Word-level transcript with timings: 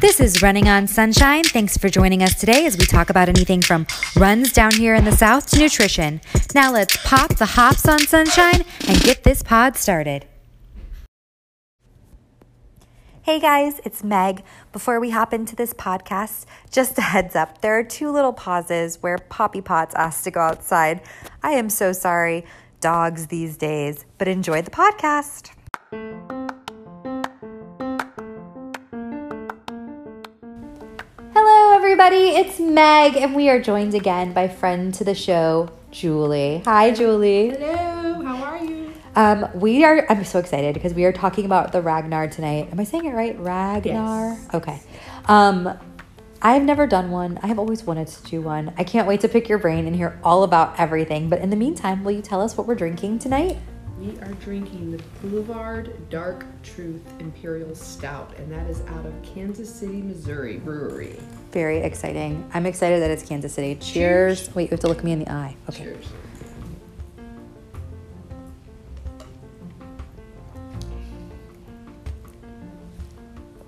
This 0.00 0.20
is 0.20 0.42
Running 0.42 0.68
on 0.68 0.86
Sunshine. 0.86 1.42
Thanks 1.42 1.76
for 1.76 1.88
joining 1.88 2.22
us 2.22 2.38
today 2.38 2.66
as 2.66 2.78
we 2.78 2.86
talk 2.86 3.10
about 3.10 3.28
anything 3.28 3.60
from 3.60 3.84
runs 4.14 4.52
down 4.52 4.70
here 4.70 4.94
in 4.94 5.04
the 5.04 5.10
South 5.10 5.50
to 5.50 5.58
nutrition. 5.58 6.20
Now 6.54 6.72
let's 6.72 6.96
pop 7.04 7.34
the 7.34 7.46
hops 7.46 7.88
on 7.88 7.98
Sunshine 7.98 8.64
and 8.86 9.00
get 9.00 9.24
this 9.24 9.42
pod 9.42 9.76
started. 9.76 10.24
Hey 13.22 13.40
guys, 13.40 13.80
it's 13.84 14.04
Meg. 14.04 14.44
Before 14.70 15.00
we 15.00 15.10
hop 15.10 15.34
into 15.34 15.56
this 15.56 15.74
podcast, 15.74 16.46
just 16.70 16.96
a 16.96 17.02
heads 17.02 17.34
up 17.34 17.60
there 17.60 17.76
are 17.76 17.82
two 17.82 18.12
little 18.12 18.32
pauses 18.32 19.02
where 19.02 19.18
Poppy 19.18 19.60
Pot's 19.60 19.96
asked 19.96 20.22
to 20.22 20.30
go 20.30 20.40
outside. 20.40 21.00
I 21.42 21.54
am 21.54 21.68
so 21.68 21.92
sorry, 21.92 22.46
dogs 22.80 23.26
these 23.26 23.56
days, 23.56 24.04
but 24.16 24.28
enjoy 24.28 24.62
the 24.62 24.70
podcast. 24.70 25.50
Everybody. 32.00 32.36
It's 32.36 32.60
Meg, 32.60 33.16
and 33.16 33.34
we 33.34 33.48
are 33.48 33.60
joined 33.60 33.92
again 33.92 34.32
by 34.32 34.46
friend 34.46 34.94
to 34.94 35.02
the 35.02 35.16
show, 35.16 35.68
Julie. 35.90 36.62
Hi, 36.64 36.92
Julie. 36.92 37.48
Hello, 37.48 38.22
how 38.22 38.36
are 38.44 38.64
you? 38.64 38.92
Um, 39.16 39.48
we 39.52 39.82
are. 39.82 40.06
I'm 40.08 40.22
so 40.22 40.38
excited 40.38 40.74
because 40.74 40.94
we 40.94 41.04
are 41.06 41.12
talking 41.12 41.44
about 41.44 41.72
the 41.72 41.82
Ragnar 41.82 42.28
tonight. 42.28 42.68
Am 42.70 42.78
I 42.78 42.84
saying 42.84 43.06
it 43.06 43.14
right? 43.14 43.36
Ragnar. 43.40 44.28
Yes. 44.28 44.54
Okay. 44.54 44.80
Um, 45.24 45.76
I've 46.40 46.62
never 46.62 46.86
done 46.86 47.10
one. 47.10 47.40
I 47.42 47.48
have 47.48 47.58
always 47.58 47.82
wanted 47.82 48.06
to 48.06 48.22
do 48.30 48.42
one. 48.42 48.72
I 48.78 48.84
can't 48.84 49.08
wait 49.08 49.22
to 49.22 49.28
pick 49.28 49.48
your 49.48 49.58
brain 49.58 49.88
and 49.88 49.96
hear 49.96 50.20
all 50.22 50.44
about 50.44 50.78
everything. 50.78 51.28
But 51.28 51.40
in 51.40 51.50
the 51.50 51.56
meantime, 51.56 52.04
will 52.04 52.12
you 52.12 52.22
tell 52.22 52.40
us 52.40 52.56
what 52.56 52.68
we're 52.68 52.76
drinking 52.76 53.18
tonight? 53.18 53.58
We 53.98 54.16
are 54.20 54.34
drinking 54.34 54.92
the 54.92 55.02
Boulevard 55.20 56.08
Dark 56.10 56.46
Truth 56.62 57.02
Imperial 57.18 57.74
Stout, 57.74 58.38
and 58.38 58.52
that 58.52 58.70
is 58.70 58.82
out 58.82 59.04
of 59.04 59.20
Kansas 59.24 59.74
City, 59.74 60.00
Missouri 60.00 60.58
Brewery. 60.58 61.18
Very 61.52 61.78
exciting. 61.78 62.48
I'm 62.52 62.66
excited 62.66 63.00
that 63.02 63.10
it's 63.10 63.22
Kansas 63.22 63.54
City. 63.54 63.74
Cheers. 63.76 64.42
Cheers. 64.42 64.54
Wait, 64.54 64.64
you 64.64 64.70
have 64.70 64.80
to 64.80 64.88
look 64.88 65.02
me 65.02 65.12
in 65.12 65.20
the 65.20 65.30
eye. 65.30 65.56
Okay. 65.68 65.84
Cheers. 65.84 66.06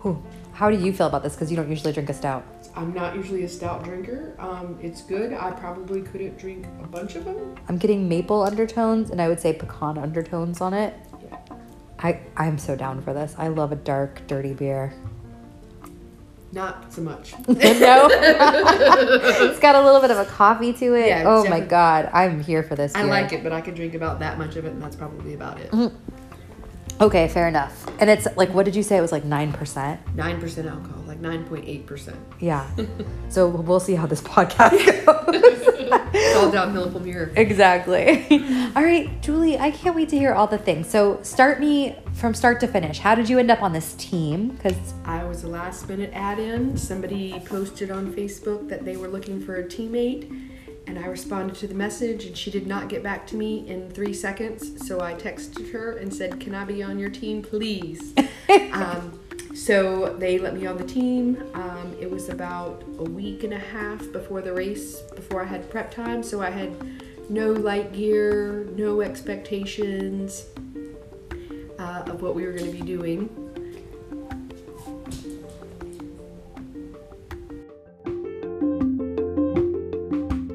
Ooh. 0.05 0.23
How 0.53 0.71
do 0.71 0.77
you 0.77 0.93
feel 0.93 1.07
about 1.07 1.23
this? 1.23 1.35
Because 1.35 1.51
you 1.51 1.57
don't 1.57 1.71
usually 1.71 1.93
drink 1.93 2.11
a 2.11 2.15
stout. 2.15 2.45
I'm 2.77 2.93
not 2.93 3.17
usually 3.17 3.45
a 3.45 3.49
stout 3.49 3.83
drinker. 3.83 4.35
Um, 4.39 4.79
it's 4.83 5.03
good. 5.03 5.33
I 5.33 5.51
probably 5.51 6.03
couldn't 6.03 6.39
drink 6.39 6.67
a 6.83 6.87
bunch 6.87 7.17
of 7.17 7.25
them. 7.25 7.57
I'm 7.69 7.79
getting 7.79 8.09
maple 8.09 8.43
undertones 8.43 9.11
and 9.11 9.21
I 9.21 9.29
would 9.29 9.41
say 9.41 9.53
pecan 9.53 9.99
undertones 9.99 10.61
on 10.61 10.75
it. 10.75 10.95
Yeah. 11.23 11.39
I, 11.99 12.21
I'm 12.37 12.59
so 12.59 12.77
down 12.77 13.01
for 13.03 13.13
this. 13.15 13.35
I 13.39 13.49
love 13.49 13.73
a 13.73 13.77
dark, 13.77 14.27
dirty 14.27 14.53
beer. 14.53 14.93
Not 16.53 16.93
so 16.93 17.03
much. 17.03 17.33
no? 17.49 18.09
it's 18.11 19.61
got 19.61 19.77
a 19.77 19.83
little 19.83 20.01
bit 20.01 20.11
of 20.11 20.19
a 20.19 20.25
coffee 20.25 20.73
to 20.73 20.95
it. 20.95 21.09
Yeah, 21.09 21.25
oh 21.27 21.49
my 21.49 21.61
god, 21.61 22.11
I'm 22.13 22.43
here 22.43 22.63
for 22.63 22.75
this. 22.75 22.95
I 22.95 23.03
like 23.03 23.33
it, 23.33 23.43
but 23.43 23.53
I 23.53 23.61
can 23.61 23.75
drink 23.75 23.95
about 23.95 24.19
that 24.19 24.39
much 24.39 24.57
of 24.57 24.65
it, 24.65 24.73
and 24.73 24.83
that's 24.83 24.97
probably 24.97 25.35
about 25.35 25.61
it. 25.61 25.71
Mm-hmm. 25.71 25.97
Okay, 27.01 27.29
fair 27.29 27.49
enough. 27.49 27.87
And 27.99 28.11
it's 28.11 28.27
like, 28.37 28.53
what 28.53 28.67
did 28.67 28.77
you 28.77 28.83
say? 28.83 28.99
It 28.99 29.01
was 29.01 29.11
like 29.11 29.23
9%? 29.23 29.53
9% 29.55 30.71
alcohol, 30.71 31.03
like 31.07 31.23
9.8%. 31.23 32.15
Yeah. 32.41 32.69
so 33.31 33.49
we'll 33.49 33.81
see 33.81 33.95
how 33.95 34.07
this 34.07 34.21
podcast 34.21 35.07
goes. 35.07 35.71
It's 36.13 36.37
all 36.37 36.51
downhill 36.51 36.91
from 36.91 37.07
here. 37.07 37.33
exactly. 37.37 38.27
all 38.77 38.83
right, 38.83 39.23
Julie, 39.23 39.59
I 39.59 39.71
can't 39.71 39.97
wait 39.97 40.11
to 40.11 40.19
hear 40.19 40.35
all 40.35 40.47
the 40.47 40.59
things. 40.59 40.91
So 40.91 41.23
start 41.23 41.59
me 41.59 41.97
from 42.21 42.35
start 42.35 42.61
to 42.61 42.69
finish. 42.69 42.99
How 42.99 43.15
did 43.15 43.31
you 43.31 43.39
end 43.39 43.51
up 43.51 43.63
on 43.63 43.73
this 43.73 43.95
team? 43.95 44.49
Because 44.49 44.93
I 45.07 45.25
was 45.25 45.43
a 45.43 45.49
last 45.49 45.89
minute 45.89 46.11
add 46.13 46.39
in. 46.39 46.77
Somebody 46.77 47.41
posted 47.47 47.91
on 47.91 48.13
Facebook 48.13 48.69
that 48.69 48.85
they 48.85 48.99
were 48.99 49.09
looking 49.09 49.41
for 49.41 49.57
a 49.57 49.65
teammate, 49.65 50.31
and 50.87 50.99
I 50.99 51.07
responded 51.07 51.57
to 51.57 51.67
the 51.67 51.75
message, 51.75 52.27
and 52.27 52.37
she 52.37 52.51
did 52.51 52.67
not 52.67 52.91
get 52.91 53.03
back 53.03 53.27
to 53.29 53.37
me 53.37 53.67
in 53.67 53.91
three 53.91 54.13
seconds. 54.13 54.87
So 54.87 55.01
I 55.01 55.15
texted 55.15 55.73
her 55.73 55.97
and 55.97 56.13
said, 56.15 56.39
Can 56.41 56.55
I 56.55 56.65
be 56.67 56.83
on 56.83 56.99
your 56.99 57.09
team, 57.09 57.41
please? 57.41 58.13
um, 58.73 59.19
so 59.55 60.15
they 60.19 60.39
let 60.39 60.55
me 60.55 60.67
on 60.67 60.77
the 60.77 60.87
team. 60.87 61.43
Um, 61.55 61.97
it 61.99 62.11
was 62.11 62.29
about 62.29 62.85
a 62.99 63.05
week 63.05 63.45
and 63.45 63.55
a 63.55 63.59
half 63.59 64.13
before 64.13 64.43
the 64.43 64.53
race, 64.53 65.01
before 65.17 65.43
I 65.43 65.47
had 65.47 65.71
prep 65.71 65.91
time. 65.91 66.23
So 66.23 66.43
I 66.43 66.51
had 66.51 66.71
no 67.31 67.53
light 67.53 67.95
gear, 67.95 68.69
no 68.77 69.01
expectations 69.01 70.45
uh, 71.81 72.03
of 72.07 72.21
what 72.21 72.35
we 72.35 72.45
were 72.45 72.53
going 72.53 72.71
to 72.71 72.79
be 72.79 72.83
doing. 72.83 73.29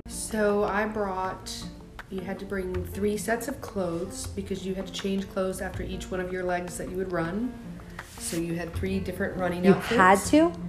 So 0.07 0.65
I 0.65 0.85
brought, 0.85 1.51
you 2.11 2.21
had 2.21 2.37
to 2.39 2.45
bring 2.45 2.85
three 2.85 3.17
sets 3.17 3.47
of 3.47 3.59
clothes 3.61 4.27
because 4.27 4.65
you 4.65 4.75
had 4.75 4.85
to 4.85 4.93
change 4.93 5.27
clothes 5.29 5.61
after 5.61 5.81
each 5.81 6.11
one 6.11 6.19
of 6.19 6.31
your 6.31 6.43
legs 6.43 6.77
that 6.77 6.89
you 6.89 6.97
would 6.97 7.11
run. 7.11 7.51
So 8.19 8.37
you 8.37 8.55
had 8.55 8.73
three 8.73 8.99
different 8.99 9.37
running 9.37 9.65
you 9.65 9.73
outfits. 9.73 10.31
You 10.33 10.41
had 10.41 10.53
to? 10.53 10.64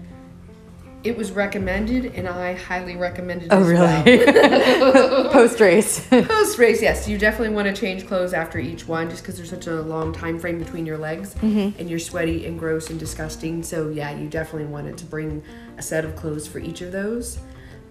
It 1.06 1.16
was 1.16 1.30
recommended, 1.30 2.06
and 2.16 2.26
I 2.28 2.54
highly 2.54 2.96
recommend 2.96 3.44
it. 3.44 3.48
Oh, 3.52 3.60
really? 3.62 4.26
Well. 4.26 5.28
Post 5.32 5.60
race. 5.60 6.04
Post 6.10 6.58
race, 6.58 6.82
yes, 6.82 7.06
you 7.06 7.16
definitely 7.16 7.54
want 7.54 7.68
to 7.68 7.80
change 7.80 8.08
clothes 8.08 8.32
after 8.34 8.58
each 8.58 8.88
one, 8.88 9.08
just 9.08 9.22
because 9.22 9.36
there's 9.36 9.50
such 9.50 9.68
a 9.68 9.82
long 9.82 10.12
time 10.12 10.36
frame 10.36 10.58
between 10.58 10.84
your 10.84 10.98
legs, 10.98 11.34
Mm-hmm. 11.36 11.78
and 11.78 11.88
you're 11.88 12.00
sweaty 12.00 12.44
and 12.46 12.58
gross 12.58 12.90
and 12.90 12.98
disgusting. 12.98 13.62
So 13.62 13.88
yeah, 13.90 14.16
you 14.18 14.28
definitely 14.28 14.66
wanted 14.66 14.98
to 14.98 15.04
bring 15.04 15.44
a 15.78 15.82
set 15.82 16.04
of 16.04 16.16
clothes 16.16 16.48
for 16.48 16.58
each 16.58 16.80
of 16.80 16.90
those. 16.90 17.38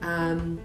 Um, 0.02 0.60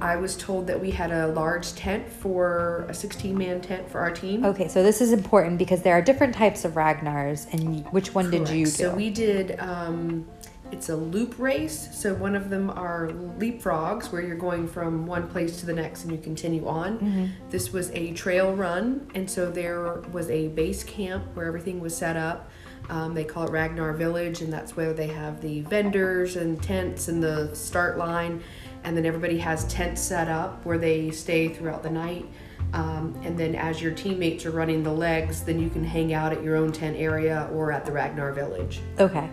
I 0.00 0.16
was 0.16 0.34
told 0.38 0.66
that 0.68 0.80
we 0.80 0.90
had 0.90 1.10
a 1.12 1.26
large 1.26 1.74
tent 1.74 2.08
for 2.08 2.86
a 2.88 2.94
16 2.94 3.36
man 3.36 3.60
tent 3.60 3.86
for 3.90 3.98
our 4.00 4.10
team. 4.10 4.46
okay, 4.46 4.66
so 4.66 4.82
this 4.82 5.02
is 5.02 5.12
important 5.12 5.58
because 5.58 5.82
there 5.82 5.92
are 5.92 6.00
different 6.00 6.34
types 6.34 6.64
of 6.64 6.72
Ragnars, 6.72 7.52
and 7.52 7.84
which 7.88 8.14
one 8.14 8.30
did 8.30 8.48
you 8.48 8.64
do? 8.64 8.70
So 8.70 8.94
we 8.94 9.10
did. 9.10 9.60
Um, 9.60 10.26
it's 10.72 10.88
a 10.88 10.96
loop 10.96 11.38
race. 11.38 11.88
So 11.92 12.14
one 12.14 12.36
of 12.36 12.50
them 12.50 12.70
are 12.70 13.08
leapfrogs, 13.38 14.12
where 14.12 14.22
you're 14.22 14.36
going 14.36 14.68
from 14.68 15.06
one 15.06 15.28
place 15.28 15.58
to 15.60 15.66
the 15.66 15.72
next 15.72 16.04
and 16.04 16.12
you 16.12 16.18
continue 16.18 16.66
on. 16.66 16.98
Mm-hmm. 16.98 17.26
This 17.50 17.72
was 17.72 17.90
a 17.90 18.12
trail 18.12 18.54
run, 18.54 19.10
and 19.14 19.30
so 19.30 19.50
there 19.50 20.02
was 20.12 20.30
a 20.30 20.48
base 20.48 20.84
camp 20.84 21.24
where 21.34 21.46
everything 21.46 21.80
was 21.80 21.96
set 21.96 22.16
up. 22.16 22.50
Um, 22.88 23.14
they 23.14 23.24
call 23.24 23.44
it 23.44 23.50
Ragnar 23.50 23.92
Village, 23.92 24.40
and 24.40 24.52
that's 24.52 24.76
where 24.76 24.92
they 24.92 25.06
have 25.08 25.40
the 25.40 25.60
vendors 25.62 26.36
and 26.36 26.60
tents 26.62 27.08
and 27.08 27.22
the 27.22 27.54
start 27.54 27.98
line. 27.98 28.42
And 28.82 28.96
then 28.96 29.04
everybody 29.04 29.38
has 29.38 29.64
tents 29.66 30.00
set 30.00 30.28
up 30.28 30.64
where 30.64 30.78
they 30.78 31.10
stay 31.10 31.48
throughout 31.48 31.82
the 31.82 31.90
night. 31.90 32.26
Um, 32.72 33.20
and 33.24 33.38
then 33.38 33.54
as 33.54 33.82
your 33.82 33.92
teammates 33.92 34.46
are 34.46 34.50
running 34.50 34.82
the 34.82 34.92
legs, 34.92 35.42
then 35.42 35.60
you 35.60 35.68
can 35.68 35.84
hang 35.84 36.12
out 36.12 36.32
at 36.32 36.42
your 36.42 36.56
own 36.56 36.72
tent 36.72 36.96
area 36.96 37.48
or 37.52 37.72
at 37.72 37.84
the 37.84 37.92
Ragnar 37.92 38.32
Village. 38.32 38.80
Okay. 38.98 39.28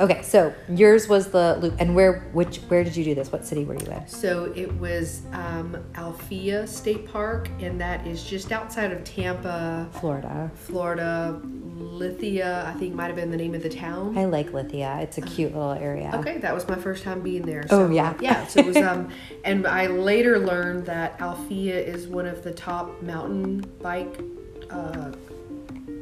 Okay, 0.00 0.22
so 0.22 0.52
yours 0.68 1.08
was 1.08 1.30
the 1.30 1.58
loop, 1.60 1.74
and 1.78 1.94
where 1.94 2.20
which 2.32 2.56
where 2.68 2.82
did 2.82 2.96
you 2.96 3.04
do 3.04 3.14
this? 3.14 3.30
What 3.30 3.44
city 3.44 3.64
were 3.66 3.74
you 3.74 3.86
in? 3.86 4.08
So 4.08 4.50
it 4.56 4.72
was 4.80 5.22
um, 5.32 5.76
Alafia 5.92 6.66
State 6.66 7.06
Park, 7.06 7.50
and 7.60 7.78
that 7.80 8.06
is 8.06 8.24
just 8.24 8.50
outside 8.50 8.92
of 8.92 9.04
Tampa, 9.04 9.88
Florida. 10.00 10.50
Florida. 10.54 11.40
Lithia, 11.80 12.66
I 12.66 12.78
think 12.78 12.94
might 12.94 13.06
have 13.06 13.16
been 13.16 13.30
the 13.30 13.36
name 13.38 13.54
of 13.54 13.62
the 13.62 13.68
town. 13.68 14.16
I 14.16 14.26
like 14.26 14.52
Lithia. 14.52 14.98
It's 15.00 15.16
a 15.16 15.22
cute 15.22 15.54
little 15.54 15.72
area. 15.72 16.10
Okay, 16.14 16.36
that 16.38 16.54
was 16.54 16.68
my 16.68 16.76
first 16.76 17.04
time 17.04 17.22
being 17.22 17.42
there. 17.42 17.64
Oh, 17.70 17.88
So, 17.88 17.90
yeah. 17.90 18.14
yeah. 18.20 18.46
So 18.46 18.60
it 18.60 18.66
was, 18.66 18.76
um, 18.76 19.08
and 19.44 19.66
I 19.66 19.86
later 19.86 20.38
learned 20.38 20.84
that 20.86 21.18
Alafia 21.18 21.74
is 21.74 22.06
one 22.06 22.26
of 22.26 22.44
the 22.44 22.52
top 22.52 23.02
mountain 23.02 23.60
bike 23.80 24.20
uh, 24.70 25.12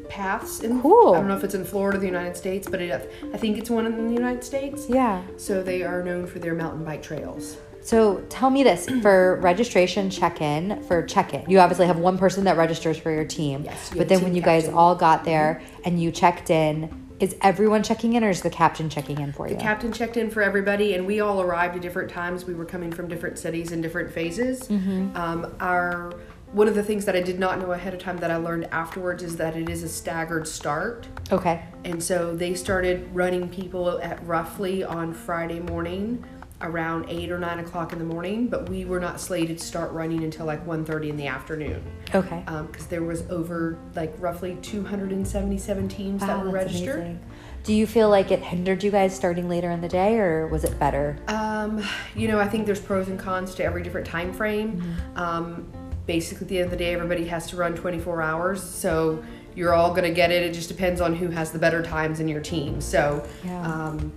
paths. 0.09 0.61
In, 0.61 0.81
Cool. 0.81 1.15
I 1.15 1.19
don't 1.19 1.29
know 1.29 1.37
if 1.37 1.45
it's 1.45 1.55
in 1.55 1.65
Florida, 1.65 1.99
the 1.99 2.07
United 2.07 2.37
States, 2.37 2.69
but 2.69 2.81
it, 2.81 3.13
I 3.33 3.37
think 3.37 3.59
it's 3.59 3.71
one 3.71 3.87
in 3.87 4.09
the 4.09 4.15
United 4.15 4.45
States. 4.45 4.87
Yeah. 4.89 5.23
So 5.37 5.63
they 5.63 5.83
are 5.83 6.03
known 6.03 6.27
for 6.27 6.39
their 6.39 6.55
mountain 6.55 6.85
bike 6.85 7.03
trails. 7.03 7.57
So 7.81 8.21
tell 8.29 8.51
me 8.51 8.63
this 8.63 8.87
for 9.01 9.37
registration 9.41 10.11
check 10.11 10.41
in, 10.43 10.83
for 10.83 11.03
check 11.03 11.33
in, 11.33 11.49
you 11.49 11.59
obviously 11.59 11.87
have 11.87 11.99
one 11.99 12.19
person 12.19 12.45
that 12.45 12.57
registers 12.57 12.99
for 12.99 13.11
your 13.11 13.25
team. 13.25 13.63
Yes, 13.65 13.91
you 13.93 13.99
But 13.99 14.09
then 14.09 14.23
when 14.23 14.35
you 14.35 14.43
guys 14.43 14.69
all 14.69 14.95
got 14.95 15.25
there 15.25 15.63
and 15.85 16.01
you 16.01 16.11
checked 16.11 16.51
in, 16.51 17.07
is 17.19 17.35
everyone 17.41 17.83
checking 17.83 18.13
in 18.13 18.23
or 18.23 18.31
is 18.31 18.43
the 18.43 18.51
captain 18.51 18.89
checking 18.91 19.21
in 19.21 19.33
for 19.33 19.49
you? 19.49 19.55
The 19.55 19.61
captain 19.61 19.93
checked 19.93 20.17
in 20.17 20.31
for 20.31 20.43
everybody, 20.43 20.95
and 20.95 21.07
we 21.07 21.21
all 21.21 21.41
arrived 21.41 21.77
at 21.77 21.83
different 21.83 22.11
times. 22.11 22.45
We 22.45 22.55
were 22.55 22.65
coming 22.65 22.93
from 22.93 23.09
different 23.09 23.39
cities 23.39 23.73
in 23.73 23.81
different 23.81 24.13
phases. 24.13 24.69
Um, 24.71 25.57
our 25.59 26.13
one 26.53 26.67
of 26.69 26.75
the 26.75 26.83
things 26.83 27.05
that 27.05 27.15
I 27.15 27.21
did 27.21 27.39
not 27.39 27.59
know 27.59 27.73
ahead 27.73 27.93
of 27.95 28.01
time 28.01 28.17
that 28.19 28.31
I 28.31 28.37
learned 28.37 28.67
afterwards 28.73 29.23
is 29.23 29.37
that 29.37 29.57
it 29.57 29.69
is 29.69 29.83
a 29.83 29.89
staggered 29.89 30.47
start. 30.49 31.07
okay. 31.31 31.63
And 31.85 32.03
so 32.03 32.35
they 32.35 32.55
started 32.55 33.09
running 33.15 33.49
people 33.49 34.01
at 34.03 34.25
roughly 34.27 34.83
on 34.83 35.13
Friday 35.13 35.61
morning 35.61 36.25
around 36.61 37.05
8 37.09 37.31
or 37.31 37.39
9 37.39 37.61
o'clock 37.61 37.93
in 37.93 37.99
the 38.01 38.05
morning, 38.05 38.49
but 38.49 38.69
we 38.69 38.85
were 38.85 38.99
not 38.99 39.21
slated 39.21 39.59
to 39.59 39.65
start 39.65 39.93
running 39.93 40.25
until 40.25 40.45
like 40.45 40.67
1.30 40.67 41.11
in 41.11 41.17
the 41.17 41.27
afternoon 41.29 41.81
Okay. 42.15 42.43
because 42.67 42.87
there 42.89 43.03
was 43.05 43.23
over 43.31 43.79
like 43.95 44.13
roughly 44.19 44.57
277 44.63 45.89
teams 45.89 46.21
that 46.21 46.29
Wow, 46.39 46.45
were 46.47 46.53
that's 46.53 46.65
registered. 46.73 46.97
amazing. 46.97 47.21
Do 47.63 47.75
you 47.75 47.87
feel 47.87 48.09
like 48.09 48.31
it 48.33 48.41
hindered 48.41 48.83
you 48.83 48.91
guys 48.91 49.15
starting 49.15 49.49
later 49.49 49.71
in 49.71 49.81
the 49.81 49.89
day, 49.89 50.19
or 50.19 50.47
was 50.49 50.65
it 50.65 50.79
better? 50.81 51.17
Um, 51.29 51.83
you 52.17 52.27
know, 52.27 52.41
I 52.41 52.49
think 52.49 52.67
there's 52.67 52.81
pros 52.81 53.09
and 53.09 53.19
cons 53.19 53.55
to 53.57 53.65
every 53.65 53.83
different 53.83 54.07
time 54.07 54.33
frame. 54.33 54.81
Mm-hmm. 54.81 55.19
Um, 55.19 55.73
basically, 56.09 56.45
at 56.47 56.49
the 56.49 56.57
end 56.57 56.65
of 56.65 56.71
the 56.73 56.77
day, 56.77 56.93
everybody 56.95 57.27
has 57.27 57.47
to 57.51 57.57
run 57.57 57.75
24 57.77 58.21
hours, 58.23 58.61
so 58.63 59.23
you're 59.55 59.75
all 59.75 59.95
gonna 59.95 60.11
get 60.11 60.33
it. 60.33 60.43
It 60.43 60.55
just 60.55 60.69
depends 60.69 61.01
on 61.01 61.15
who 61.15 61.29
has 61.29 61.53
the 61.53 61.59
better 61.59 61.83
times 61.83 62.19
in 62.19 62.27
your 62.27 62.41
team. 62.41 62.81
So, 62.81 63.25
Yeah. 63.45 63.63
um, 63.63 64.13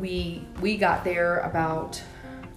we 0.00 0.46
we 0.62 0.78
got 0.78 1.04
there 1.04 1.40
about. 1.40 2.00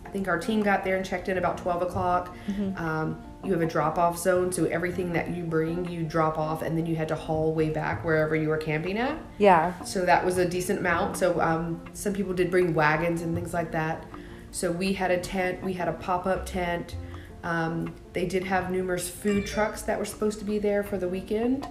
I 0.06 0.09
think 0.09 0.29
our 0.29 0.39
team 0.39 0.63
got 0.63 0.85
there 0.85 0.95
and 0.95 1.06
checked 1.06 1.27
in 1.27 1.38
about 1.38 1.57
12 1.57 1.81
o'clock. 1.81 2.33
Mm-hmm. 2.50 2.81
Um, 2.83 3.21
you 3.44 3.51
have 3.51 3.62
a 3.62 3.65
drop 3.65 3.97
off 3.97 4.18
zone, 4.18 4.53
so 4.53 4.63
everything 4.65 5.12
that 5.13 5.35
you 5.35 5.44
bring, 5.44 5.83
you 5.89 6.03
drop 6.03 6.38
off, 6.39 6.62
and 6.62 6.77
then 6.77 6.85
you 6.85 6.95
had 6.95 7.09
to 7.09 7.15
haul 7.15 7.53
way 7.53 7.69
back 7.69 8.06
wherever 8.06 8.33
you 8.33 8.47
were 8.47 8.57
camping 8.57 8.97
at. 8.97 9.18
Yeah. 9.38 9.74
So 9.83 10.06
that 10.06 10.24
was 10.24 10.38
a 10.38 10.47
decent 10.47 10.79
amount. 10.79 11.18
So 11.18 11.41
um, 11.41 11.81
some 11.94 12.13
people 12.13 12.33
did 12.33 12.50
bring 12.50 12.74
wagons 12.74 13.21
and 13.21 13.35
things 13.35 13.53
like 13.53 13.71
that. 13.74 14.06
So 14.51 14.71
we 14.71 14.94
had 14.94 15.12
a 15.12 15.18
tent, 15.19 15.62
we 15.62 15.74
had 15.74 15.89
a 15.89 15.94
pop 15.94 16.25
up 16.25 16.45
tent. 16.45 16.95
Um, 17.44 17.94
they 18.13 18.25
did 18.25 18.44
have 18.44 18.72
numerous 18.72 19.10
food 19.10 19.45
trucks 19.45 19.84
that 19.84 19.98
were 19.98 20.06
supposed 20.06 20.39
to 20.39 20.45
be 20.45 20.60
there 20.60 20.84
for 20.84 20.98
the 20.98 21.07
weekend. 21.07 21.68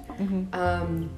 Um, 0.53 1.11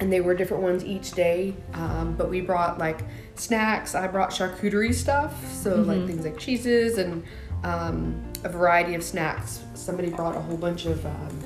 and 0.00 0.12
they 0.12 0.20
were 0.20 0.34
different 0.34 0.62
ones 0.62 0.84
each 0.84 1.12
day. 1.12 1.54
Um, 1.72 2.14
but 2.16 2.30
we 2.30 2.40
brought 2.40 2.78
like 2.78 3.00
snacks. 3.34 3.94
I 3.94 4.06
brought 4.06 4.30
charcuterie 4.30 4.94
stuff. 4.94 5.34
So 5.52 5.76
like 5.76 6.06
things 6.06 6.24
like 6.24 6.38
cheeses 6.38 6.98
and 6.98 7.24
um, 7.64 8.22
a 8.44 8.48
variety 8.48 8.94
of 8.94 9.02
snacks. 9.02 9.64
Somebody 9.74 10.10
brought 10.10 10.36
a 10.36 10.40
whole 10.40 10.56
bunch 10.56 10.86
of 10.86 11.04
um, 11.04 11.42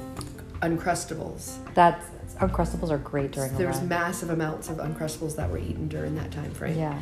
Uncrustables. 0.60 1.56
That's 1.74 2.04
Uncrustables 2.40 2.90
are 2.90 2.98
great 2.98 3.30
during 3.32 3.56
There 3.56 3.68
was 3.68 3.80
massive 3.82 4.30
amounts 4.30 4.68
of 4.68 4.78
Uncrustables 4.78 5.36
that 5.36 5.48
were 5.50 5.58
eaten 5.58 5.88
during 5.88 6.14
that 6.16 6.30
time 6.32 6.50
frame. 6.52 6.78
Yeah. 6.78 7.00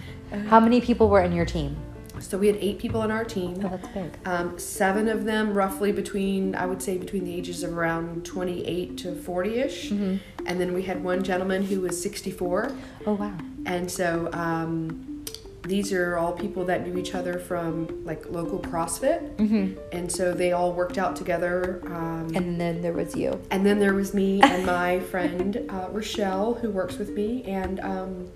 How 0.49 0.61
many 0.61 0.81
people 0.81 1.09
were 1.09 1.23
in 1.23 1.33
your 1.33 1.47
team? 1.47 1.77
So 2.21 2.39
we 2.39 2.47
had 2.47 2.57
eight 2.61 2.79
people 2.79 3.01
on 3.01 3.11
our 3.11 3.25
team. 3.25 3.55
Oh, 3.65 3.69
that's 3.69 3.89
big. 3.89 4.19
Um, 4.25 4.59
seven 4.59 5.09
of 5.09 5.25
them, 5.25 5.55
roughly 5.55 5.93
between, 5.93 6.55
I 6.55 6.67
would 6.67 6.83
say, 6.83 6.99
between 6.99 7.25
the 7.25 7.35
ages 7.35 7.63
of 7.63 7.77
around 7.77 8.25
28 8.25 8.99
to 8.99 9.15
40 9.15 9.59
ish. 9.59 9.91
Mm-hmm. 9.91 10.17
And 10.47 10.61
then 10.61 10.73
we 10.73 10.83
had 10.83 11.03
one 11.03 11.23
gentleman 11.23 11.63
who 11.63 11.81
was 11.81 12.01
64. 12.01 12.73
Oh 13.07 13.15
wow. 13.15 13.37
And 13.67 13.91
so 13.91 14.31
um, 14.33 15.25
these 15.63 15.93
are 15.93 16.17
all 16.17 16.33
people 16.33 16.65
that 16.65 16.87
knew 16.87 16.99
each 16.99 17.15
other 17.15 17.39
from 17.39 18.05
like 18.05 18.29
local 18.31 18.59
CrossFit. 18.59 19.37
Mm-hmm. 19.37 19.79
And 19.93 20.11
so 20.11 20.33
they 20.33 20.53
all 20.53 20.73
worked 20.73 20.99
out 20.99 21.17
together. 21.17 21.83
Um, 21.87 22.31
And 22.35 22.61
then 22.61 22.81
there 22.81 22.93
was 22.93 23.15
you. 23.15 23.41
And 23.51 23.65
then 23.65 23.79
there 23.79 23.95
was 23.95 24.15
me 24.15 24.41
and 24.43 24.65
my 24.79 25.01
friend 25.01 25.67
uh, 25.69 25.89
Rochelle, 25.91 26.55
who 26.55 26.71
works 26.71 26.97
with 26.99 27.11
me, 27.11 27.43
and 27.45 27.81
um, 27.81 28.29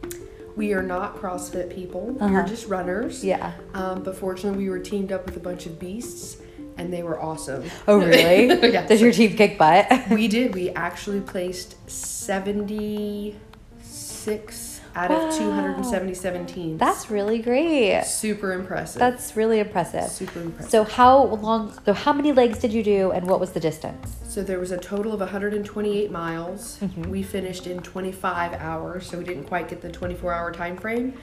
we 0.56 0.72
are 0.72 0.82
not 0.82 1.16
CrossFit 1.16 1.74
people. 1.74 2.16
We're 2.20 2.40
Uh-huh. 2.40 2.48
just 2.48 2.68
runners. 2.68 3.24
Yeah. 3.24 3.52
Um, 3.74 4.02
but 4.02 4.16
fortunately, 4.16 4.64
we 4.64 4.70
were 4.70 4.78
teamed 4.78 5.10
up 5.12 5.26
with 5.26 5.36
a 5.36 5.40
bunch 5.40 5.66
of 5.66 5.78
beasts, 5.80 6.36
and 6.78 6.92
they 6.92 7.02
were 7.02 7.20
awesome. 7.20 7.64
Oh 7.88 7.98
really? 7.98 8.46
Yeah. 8.72 8.86
Does 8.86 9.00
your 9.00 9.12
team 9.12 9.36
kick 9.36 9.58
butt? 9.58 9.86
we 10.10 10.28
did. 10.28 10.54
We 10.54 10.70
actually 10.70 11.20
placed 11.20 11.76
seventy-six 11.90 14.73
out 14.94 15.10
of 15.10 15.18
Wow. 15.40 15.74
and 15.76 15.84
seventy-seven 15.84 16.46
teams. 16.46 16.78
That's 16.78 17.10
really 17.10 17.38
great. 17.40 18.04
super 18.04 18.52
impressive. 18.52 18.98
That's 19.00 19.36
really 19.36 19.58
impressive. 19.60 20.08
super 20.10 20.40
impressive. 20.40 20.70
So 20.70 20.84
how 20.84 21.24
long? 21.24 21.72
So 21.84 21.92
how 21.92 22.12
many 22.12 22.32
legs 22.32 22.58
did 22.58 22.72
you 22.72 22.82
do, 22.82 23.10
and 23.10 23.26
what 23.26 23.40
was 23.40 23.52
the 23.52 23.60
distance? 23.60 24.16
So 24.28 24.42
there 24.42 24.58
was 24.58 24.70
a 24.72 24.78
total 24.78 25.12
of 25.12 25.20
128 25.20 26.10
miles. 26.10 26.78
Mm-hmm. 26.80 27.10
We 27.10 27.22
finished 27.22 27.66
in 27.66 27.80
25 27.82 28.54
hours, 28.54 29.06
so 29.08 29.18
we 29.18 29.24
didn't 29.24 29.44
quite 29.44 29.68
get 29.68 29.80
the 29.80 29.90
24 29.90 30.32
hour 30.32 30.52
time 30.52 30.76
frame. 30.76 31.14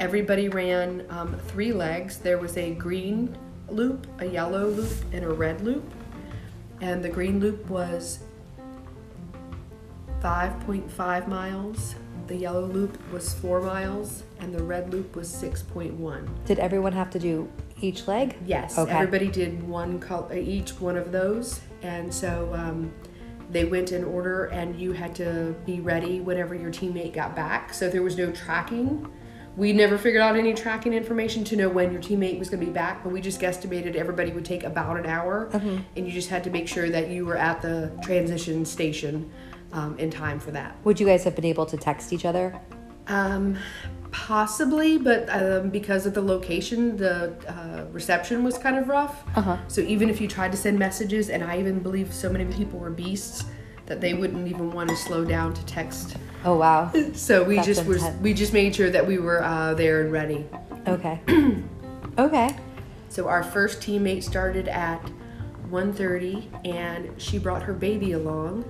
Everybody 0.00 0.48
ran 0.48 1.04
um, 1.10 1.34
three 1.48 1.72
legs. 1.72 2.18
There 2.18 2.38
was 2.38 2.56
a 2.56 2.72
green 2.74 3.36
loop, 3.68 4.06
a 4.20 4.26
yellow 4.26 4.68
loop, 4.68 4.92
and 5.12 5.24
a 5.24 5.28
red 5.32 5.60
loop. 5.62 5.84
And 6.80 7.02
the 7.04 7.08
green 7.08 7.40
loop 7.40 7.68
was 7.68 8.20
5.5 10.22 11.28
miles. 11.28 11.94
The 12.28 12.36
yellow 12.36 12.66
loop 12.66 12.96
was 13.10 13.32
4 13.34 13.60
miles, 13.62 14.22
and 14.40 14.54
the 14.54 14.62
red 14.62 14.92
loop 14.92 15.16
was 15.16 15.28
6.1. 15.28 16.28
Did 16.44 16.58
everyone 16.58 16.92
have 16.92 17.10
to 17.10 17.18
do 17.18 17.48
each 17.80 18.06
leg? 18.06 18.36
Yes, 18.44 18.76
Okay. 18.78 18.92
everybody 18.92 19.28
did 19.28 19.66
one 19.66 19.98
col- 19.98 20.30
each 20.32 20.72
one 20.80 20.96
of 20.96 21.10
those, 21.10 21.60
and 21.82 22.12
so 22.12 22.52
um, 22.54 22.92
they 23.50 23.64
went 23.64 23.92
in 23.92 24.04
order, 24.04 24.44
and 24.46 24.78
you 24.78 24.92
had 24.92 25.14
to 25.16 25.54
be 25.64 25.80
ready 25.80 26.20
whenever 26.20 26.54
your 26.54 26.70
teammate 26.70 27.14
got 27.14 27.34
back. 27.34 27.72
So 27.72 27.88
there 27.88 28.02
was 28.02 28.18
no 28.18 28.30
tracking. 28.30 29.10
We 29.56 29.72
never 29.72 29.96
figured 29.98 30.20
out 30.22 30.36
any 30.36 30.52
tracking 30.54 30.92
information 30.92 31.42
to 31.44 31.56
know 31.56 31.68
when 31.68 31.90
your 31.92 32.00
teammate 32.00 32.38
was 32.38 32.48
going 32.50 32.60
to 32.60 32.66
be 32.66 32.70
back, 32.72 33.02
but 33.02 33.10
we 33.10 33.20
just 33.22 33.40
guesstimated 33.40 33.96
everybody 33.96 34.30
would 34.32 34.44
take 34.44 34.64
about 34.64 34.98
an 34.98 35.06
hour, 35.06 35.48
Mm-hmm. 35.52 35.78
and 35.96 36.06
you 36.06 36.12
just 36.12 36.28
had 36.28 36.44
to 36.44 36.50
make 36.50 36.68
sure 36.68 36.90
that 36.90 37.08
you 37.08 37.24
were 37.24 37.38
at 37.38 37.62
the 37.62 37.90
transition 38.02 38.64
station 38.66 39.30
um, 39.72 39.98
in 39.98 40.10
time 40.10 40.40
for 40.40 40.50
that. 40.52 40.76
Would 40.84 41.00
you 41.00 41.06
guys 41.06 41.24
have 41.24 41.34
been 41.34 41.44
able 41.44 41.66
to 41.66 41.76
text 41.76 42.12
each 42.12 42.24
other? 42.24 42.58
Um, 43.06 43.56
possibly, 44.10 44.98
but 44.98 45.28
um, 45.30 45.70
because 45.70 46.06
of 46.06 46.14
the 46.14 46.22
location, 46.22 46.96
the 46.96 47.34
uh, 47.48 47.84
reception 47.90 48.44
was 48.44 48.58
kind 48.58 48.76
of 48.76 48.88
rough. 48.88 49.24
Uh-huh. 49.36 49.58
So 49.68 49.80
even 49.82 50.08
if 50.10 50.20
you 50.20 50.28
tried 50.28 50.52
to 50.52 50.58
send 50.58 50.78
messages, 50.78 51.30
and 51.30 51.42
I 51.42 51.58
even 51.58 51.80
believe 51.80 52.12
so 52.12 52.30
many 52.30 52.44
people 52.46 52.78
were 52.78 52.90
beasts 52.90 53.44
that 53.86 54.00
they 54.00 54.14
wouldn't 54.14 54.46
even 54.46 54.70
want 54.70 54.90
to 54.90 54.96
slow 54.96 55.24
down 55.24 55.54
to 55.54 55.64
text. 55.64 56.16
Oh 56.44 56.56
wow. 56.56 56.92
So 57.14 57.42
we 57.42 57.56
That's 57.56 57.66
just 57.66 57.86
was 57.86 58.04
we 58.22 58.34
just 58.34 58.52
made 58.52 58.74
sure 58.74 58.90
that 58.90 59.06
we 59.06 59.18
were 59.18 59.42
uh, 59.42 59.74
there 59.74 60.02
and 60.02 60.12
ready. 60.12 60.46
Okay. 60.86 61.20
okay. 62.18 62.54
So 63.08 63.28
our 63.28 63.42
first 63.42 63.80
teammate 63.80 64.22
started 64.22 64.68
at 64.68 65.02
1:30, 65.70 66.66
and 66.66 67.20
she 67.20 67.38
brought 67.38 67.62
her 67.62 67.72
baby 67.72 68.12
along, 68.12 68.64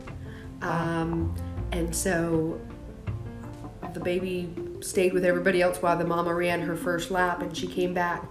um, 0.62 1.34
and 1.72 1.94
so 1.94 2.60
the 3.94 4.00
baby 4.00 4.52
stayed 4.80 5.12
with 5.12 5.24
everybody 5.24 5.62
else 5.62 5.80
while 5.82 5.96
the 5.96 6.04
mama 6.04 6.34
ran 6.34 6.60
her 6.60 6.76
first 6.76 7.10
lap, 7.10 7.42
and 7.42 7.56
she 7.56 7.66
came 7.66 7.94
back. 7.94 8.24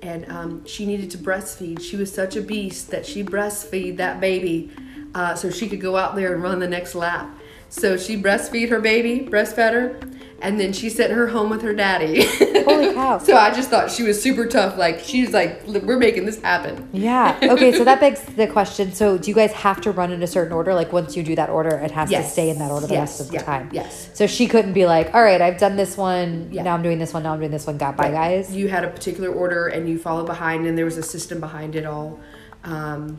And 0.00 0.30
um, 0.30 0.64
she 0.64 0.86
needed 0.86 1.10
to 1.12 1.18
breastfeed. 1.18 1.80
She 1.82 1.96
was 1.96 2.12
such 2.12 2.36
a 2.36 2.40
beast 2.40 2.90
that 2.92 3.04
she 3.04 3.24
breastfeed 3.24 3.96
that 3.96 4.20
baby, 4.20 4.70
uh, 5.14 5.34
so 5.34 5.50
she 5.50 5.68
could 5.68 5.80
go 5.80 5.96
out 5.96 6.14
there 6.14 6.34
and 6.34 6.42
run 6.42 6.60
the 6.60 6.68
next 6.68 6.94
lap. 6.94 7.28
So 7.68 7.96
she 7.96 8.20
breastfeed 8.20 8.70
her 8.70 8.80
baby, 8.80 9.28
breastfed 9.28 9.72
her, 9.72 10.00
and 10.40 10.58
then 10.60 10.72
she 10.72 10.88
sent 10.88 11.12
her 11.12 11.26
home 11.28 11.50
with 11.50 11.62
her 11.62 11.74
daddy. 11.74 12.24
Holy 12.64 12.94
cow. 12.94 13.18
So 13.28 13.36
I 13.36 13.52
just 13.52 13.70
thought 13.70 13.90
she 13.90 14.02
was 14.04 14.22
super 14.22 14.46
tough. 14.46 14.76
Like 14.78 15.00
she's 15.00 15.32
like, 15.32 15.62
we're 15.66 15.98
making 15.98 16.26
this 16.26 16.40
happen. 16.40 16.88
Yeah. 16.92 17.38
Okay, 17.42 17.72
so 17.72 17.84
that 17.84 17.98
begs 18.00 18.22
the 18.22 18.46
question. 18.46 18.92
So 18.92 19.18
do 19.18 19.28
you 19.30 19.34
guys 19.34 19.50
have 19.52 19.80
to 19.82 19.90
run 19.90 20.12
in 20.12 20.22
a 20.22 20.26
certain 20.26 20.52
order? 20.52 20.74
Like 20.74 20.92
once 20.92 21.16
you 21.16 21.22
do 21.22 21.34
that 21.36 21.50
order, 21.50 21.70
it 21.76 21.90
has 21.90 22.10
to 22.10 22.22
stay 22.22 22.50
in 22.50 22.58
that 22.58 22.70
order 22.70 22.86
the 22.86 22.94
Yes. 22.94 23.08
rest 23.10 23.20
of 23.22 23.26
the 23.28 23.34
Yeah. 23.34 23.42
time. 23.42 23.70
Yes. 23.72 24.10
So 24.14 24.26
she 24.26 24.46
couldn't 24.46 24.74
be 24.74 24.86
like, 24.86 25.12
all 25.14 25.22
right, 25.22 25.40
I've 25.40 25.58
done 25.58 25.76
this 25.76 25.96
one. 25.96 26.48
Yeah. 26.52 26.62
Now 26.62 26.74
I'm 26.74 26.82
doing 26.82 26.98
this 26.98 27.12
one. 27.12 27.22
Now 27.24 27.32
I'm 27.32 27.38
doing 27.40 27.50
this 27.50 27.66
one. 27.66 27.76
Got 27.78 27.96
bye, 27.96 28.10
guys. 28.10 28.54
You 28.54 28.68
had 28.68 28.84
a 28.84 28.88
particular 28.88 29.30
order 29.30 29.66
and 29.68 29.88
you 29.88 29.98
follow 29.98 30.24
behind, 30.24 30.66
and 30.66 30.76
there 30.78 30.84
was 30.84 30.98
a 30.98 31.02
system 31.02 31.40
behind 31.40 31.74
it 31.74 31.84
all. 31.86 32.20
Um, 32.64 33.18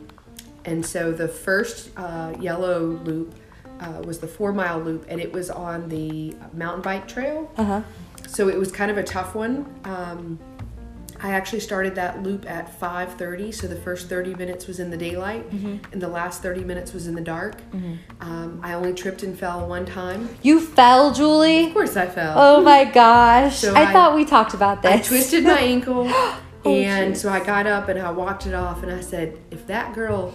and 0.64 0.84
so 0.84 1.12
the 1.12 1.28
first 1.28 1.90
uh, 1.96 2.34
yellow 2.40 2.80
loop 3.04 3.34
uh, 3.80 4.02
was 4.04 4.18
the 4.20 4.28
four 4.28 4.52
mile 4.52 4.78
loop, 4.80 5.06
and 5.08 5.20
it 5.20 5.32
was 5.32 5.50
on 5.50 5.88
the 5.88 6.34
mountain 6.52 6.82
bike 6.82 7.08
trail. 7.08 7.50
Uh 7.56 7.64
huh. 7.64 7.82
So 8.28 8.48
it 8.48 8.56
was 8.58 8.70
kind 8.70 8.90
of 8.90 8.98
a 8.98 9.02
tough 9.02 9.34
one. 9.34 9.66
Um, 9.84 10.38
I 11.22 11.32
actually 11.32 11.60
started 11.60 11.94
that 11.96 12.22
loop 12.22 12.48
at 12.50 12.80
5:30, 12.80 13.52
so 13.52 13.66
the 13.66 13.76
first 13.76 14.08
30 14.08 14.34
minutes 14.36 14.66
was 14.66 14.80
in 14.80 14.88
the 14.90 14.96
daylight, 14.96 15.44
and 15.52 16.00
the 16.00 16.08
last 16.08 16.40
30 16.42 16.64
minutes 16.64 16.94
was 16.94 17.06
in 17.06 17.14
the 17.14 17.20
dark. 17.20 17.56
Um, 18.20 18.60
I 18.62 18.72
only 18.72 18.94
tripped 18.94 19.22
and 19.22 19.38
fell 19.38 19.66
one 19.66 19.84
time. 19.84 20.30
You 20.42 20.60
fell, 20.60 21.12
Julie. 21.12 21.66
Of 21.66 21.74
course, 21.74 21.96
I 21.96 22.06
fell. 22.06 22.34
Oh 22.38 22.62
my 22.62 22.84
gosh. 23.02 23.58
So 23.58 23.74
I, 23.74 23.90
I- 23.90 23.92
thought 23.92 24.14
we 24.14 24.24
talked 24.24 24.54
about 24.54 24.80
this. 24.82 24.92
I 24.92 24.98
twisted 25.02 25.44
my 25.44 25.58
ankle, 25.74 26.06
Oh, 26.62 26.74
and 26.74 27.14
jeez. 27.14 27.18
so 27.18 27.30
I 27.30 27.42
got 27.44 27.66
up 27.66 27.88
and 27.88 27.98
I 27.98 28.10
walked 28.10 28.46
it 28.46 28.54
off, 28.54 28.82
and 28.82 28.90
I 28.92 29.00
said, 29.00 29.38
"If 29.50 29.66
that 29.66 29.94
girl 29.94 30.32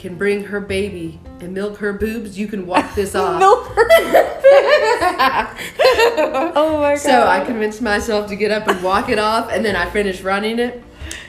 can 0.00 0.16
bring 0.16 0.44
her 0.44 0.60
baby 0.60 1.20
and 1.40 1.52
milk 1.52 1.76
her 1.78 1.92
boobs, 1.92 2.38
you 2.38 2.46
can 2.46 2.66
walk 2.66 2.94
this 2.94 3.14
off." 3.16 3.38
Milk 3.38 3.66
her. 3.68 3.86
oh 6.56 6.78
my 6.80 6.94
god. 6.94 6.98
So 6.98 7.26
I 7.26 7.44
convinced 7.44 7.82
myself 7.82 8.28
to 8.28 8.36
get 8.36 8.50
up 8.50 8.66
and 8.68 8.82
walk 8.82 9.08
it 9.08 9.18
off, 9.18 9.50
and 9.52 9.64
then 9.64 9.76
I 9.76 9.88
finished 9.90 10.22
running 10.22 10.58
it. 10.58 10.82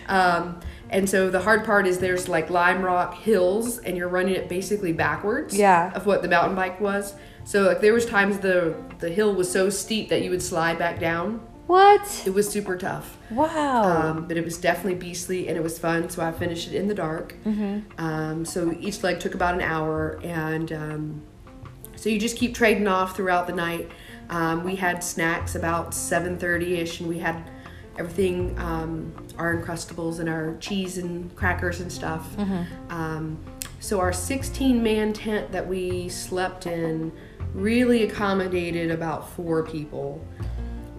Um, 0.07 0.59
and 0.89 1.09
so 1.09 1.29
the 1.29 1.39
hard 1.39 1.63
part 1.63 1.87
is 1.87 1.99
there's 1.99 2.27
like 2.27 2.49
lime 2.49 2.81
rock 2.81 3.15
hills, 3.15 3.77
and 3.79 3.97
you're 3.97 4.09
running 4.09 4.35
it 4.35 4.49
basically 4.49 4.93
backwards. 4.93 5.55
Yeah. 5.55 5.91
Of 5.93 6.05
what 6.05 6.21
the 6.21 6.27
mountain 6.27 6.55
bike 6.55 6.79
was. 6.79 7.13
So 7.43 7.63
like 7.63 7.81
there 7.81 7.93
was 7.93 8.05
times 8.05 8.39
the 8.39 8.75
the 8.99 9.09
hill 9.09 9.33
was 9.33 9.51
so 9.51 9.69
steep 9.69 10.09
that 10.09 10.21
you 10.21 10.29
would 10.29 10.41
slide 10.41 10.77
back 10.77 10.99
down. 10.99 11.41
What? 11.71 12.23
It 12.25 12.33
was 12.33 12.49
super 12.49 12.75
tough. 12.75 13.17
Wow. 13.29 13.83
Um, 13.83 14.27
but 14.27 14.35
it 14.35 14.43
was 14.43 14.57
definitely 14.57 14.95
beastly 14.95 15.47
and 15.47 15.55
it 15.55 15.63
was 15.63 15.79
fun. 15.79 16.09
So 16.09 16.21
I 16.21 16.33
finished 16.33 16.67
it 16.67 16.75
in 16.75 16.89
the 16.89 16.93
dark. 16.93 17.33
Um, 17.97 18.43
so 18.43 18.75
each 18.77 19.01
leg 19.03 19.21
took 19.21 19.35
about 19.35 19.53
an 19.53 19.61
hour, 19.61 20.19
and 20.21 20.69
um, 20.73 21.21
so 21.95 22.09
you 22.09 22.19
just 22.19 22.35
keep 22.35 22.53
trading 22.53 22.89
off 22.89 23.15
throughout 23.15 23.47
the 23.47 23.53
night. 23.53 23.89
Um, 24.29 24.65
we 24.65 24.75
had 24.75 25.01
snacks 25.01 25.55
about 25.55 25.91
7:30ish, 25.91 26.99
and 26.99 27.07
we 27.07 27.19
had 27.19 27.49
everything, 27.97 28.53
um, 28.59 29.13
our 29.37 29.55
Uncrustables 29.55 30.19
and 30.19 30.27
our 30.27 30.57
cheese 30.59 30.97
and 30.97 31.33
crackers 31.37 31.79
and 31.79 31.89
stuff. 31.89 32.37
Um, 32.89 33.37
so 33.79 34.01
our 34.01 34.11
16-man 34.11 35.13
tent 35.13 35.53
that 35.53 35.65
we 35.65 36.09
slept 36.09 36.67
in 36.67 37.13
really 37.53 38.03
accommodated 38.03 38.91
about 38.91 39.29
four 39.29 39.63
people. 39.63 40.25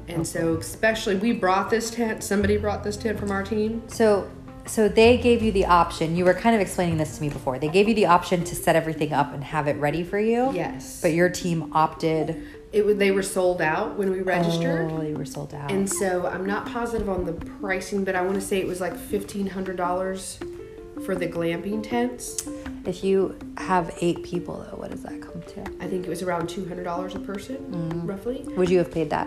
And 0.08 0.26
so, 0.26 0.56
especially, 0.56 1.16
we 1.16 1.32
brought 1.32 1.70
this 1.70 1.90
tent. 1.90 2.22
Somebody 2.22 2.56
brought 2.56 2.82
this 2.84 2.96
tent 2.96 3.18
from 3.18 3.30
our 3.30 3.42
team. 3.42 3.82
So, 3.88 4.30
so 4.66 4.88
they 4.88 5.16
gave 5.16 5.42
you 5.42 5.52
the 5.52 5.64
option. 5.66 6.16
You 6.16 6.24
were 6.24 6.34
kind 6.34 6.54
of 6.54 6.60
explaining 6.60 6.98
this 6.98 7.16
to 7.16 7.22
me 7.22 7.28
before. 7.28 7.58
They 7.58 7.68
gave 7.68 7.88
you 7.88 7.94
the 7.94 8.06
option 8.06 8.44
to 8.44 8.54
set 8.54 8.76
everything 8.76 9.12
up 9.12 9.32
and 9.32 9.42
have 9.42 9.68
it 9.68 9.76
ready 9.76 10.04
for 10.04 10.18
you. 10.18 10.52
Yes. 10.52 11.00
But 11.00 11.12
your 11.12 11.28
team 11.28 11.72
opted. 11.74 12.42
It 12.72 12.98
they 12.98 13.10
were 13.10 13.22
sold 13.22 13.60
out 13.60 13.96
when 13.98 14.10
we 14.10 14.20
registered. 14.20 14.90
Oh, 14.90 15.02
you 15.02 15.14
were 15.14 15.24
sold 15.26 15.52
out. 15.54 15.70
And 15.70 15.90
so 15.90 16.26
I'm 16.26 16.46
not 16.46 16.66
positive 16.72 17.08
on 17.08 17.24
the 17.24 17.32
pricing, 17.34 18.02
but 18.04 18.14
I 18.14 18.22
want 18.22 18.34
to 18.36 18.40
say 18.40 18.58
it 18.60 18.66
was 18.66 18.80
like 18.80 18.96
fifteen 18.96 19.46
hundred 19.46 19.76
dollars 19.76 20.38
for 21.04 21.14
the 21.14 21.26
glamping 21.26 21.82
tents. 21.82 22.46
if 22.86 23.02
you 23.04 23.36
have 23.58 23.96
eight 24.00 24.22
people, 24.22 24.58
though, 24.70 24.76
what 24.78 24.90
does 24.90 25.02
that 25.02 25.20
come 25.20 25.42
to? 25.42 25.60
I 25.84 25.88
think 25.88 26.06
it 26.06 26.08
was 26.08 26.22
around 26.22 26.48
two 26.48 26.66
hundred 26.66 26.84
dollars 26.84 27.14
a 27.14 27.18
person, 27.18 27.56
Mm. 27.56 28.08
roughly, 28.08 28.42
Would 28.56 28.70
you 28.70 28.78
have 28.78 28.90
paid 28.90 29.10
that? 29.10 29.26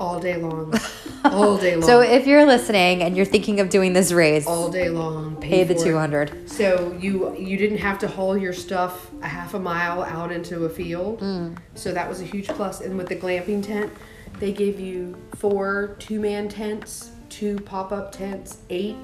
All 0.00 0.20
day 0.20 0.36
long, 0.36 0.72
all 1.24 1.56
day 1.58 1.74
long, 1.76 1.82
So 1.82 2.00
if 2.00 2.26
you're 2.26 2.44
listening 2.46 3.02
and 3.02 3.16
you're 3.16 3.26
thinking 3.26 3.60
of 3.60 3.68
doing 3.68 3.92
this 3.92 4.12
race, 4.12 4.46
all 4.46 4.70
day 4.70 4.88
long. 4.88 5.36
pay 5.36 5.64
the 5.64 5.74
for 5.74 5.80
it. 5.80 5.84
two 5.84 5.96
hundred. 5.98 6.48
So 6.50 6.96
you 7.00 7.36
you 7.36 7.56
didn't 7.56 7.78
have 7.78 7.98
to 8.00 8.08
haul 8.08 8.36
your 8.36 8.52
stuff 8.52 9.10
a 9.22 9.28
half 9.28 9.54
a 9.54 9.58
mile 9.58 10.02
out 10.02 10.30
into 10.32 10.64
a 10.64 10.68
field. 10.68 11.20
Mm. 11.20 11.58
So 11.74 11.92
that 11.92 12.08
was 12.08 12.20
a 12.20 12.24
huge 12.24 12.48
plus. 12.48 12.80
And 12.80 12.96
with 12.96 13.08
the 13.08 13.16
glamping 13.16 13.62
tent, 13.64 13.92
they 14.38 14.52
gave 14.52 14.78
you 14.80 15.16
four 15.36 15.96
two 15.98 16.20
man 16.20 16.48
tents, 16.48 17.10
two 17.28 17.56
pop 17.60 17.90
up 17.92 18.12
tents, 18.12 18.58
eight 18.70 18.96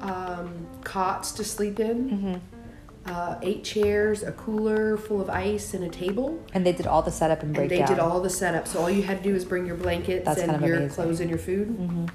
um, 0.00 0.66
cots 0.84 1.32
to 1.32 1.44
sleep 1.44 1.80
in, 1.80 2.10
Mm-hmm. 2.10 2.34
Uh, 3.06 3.36
eight 3.42 3.62
chairs, 3.64 4.22
a 4.22 4.32
cooler 4.32 4.96
full 4.96 5.20
of 5.20 5.28
ice, 5.28 5.74
and 5.74 5.84
a 5.84 5.88
table. 5.88 6.42
And 6.54 6.64
they 6.64 6.72
did 6.72 6.86
all 6.86 7.02
the 7.02 7.10
setup 7.10 7.40
and 7.42 7.48
And 7.48 7.68
breakdown. 7.68 7.80
they 7.88 7.94
did 7.94 7.98
all 8.00 8.20
the 8.20 8.30
setup. 8.30 8.66
So 8.66 8.80
all 8.80 8.90
you 8.90 9.02
had 9.02 9.18
to 9.18 9.22
do 9.24 9.34
was 9.34 9.44
bring 9.44 9.66
your 9.66 9.76
blankets 9.76 10.24
That's 10.24 10.40
and 10.40 10.50
kind 10.50 10.62
of 10.62 10.68
your 10.68 10.78
amazing. 10.78 10.94
clothes 10.94 11.20
and 11.20 11.28
your 11.28 11.38
food, 11.38 12.10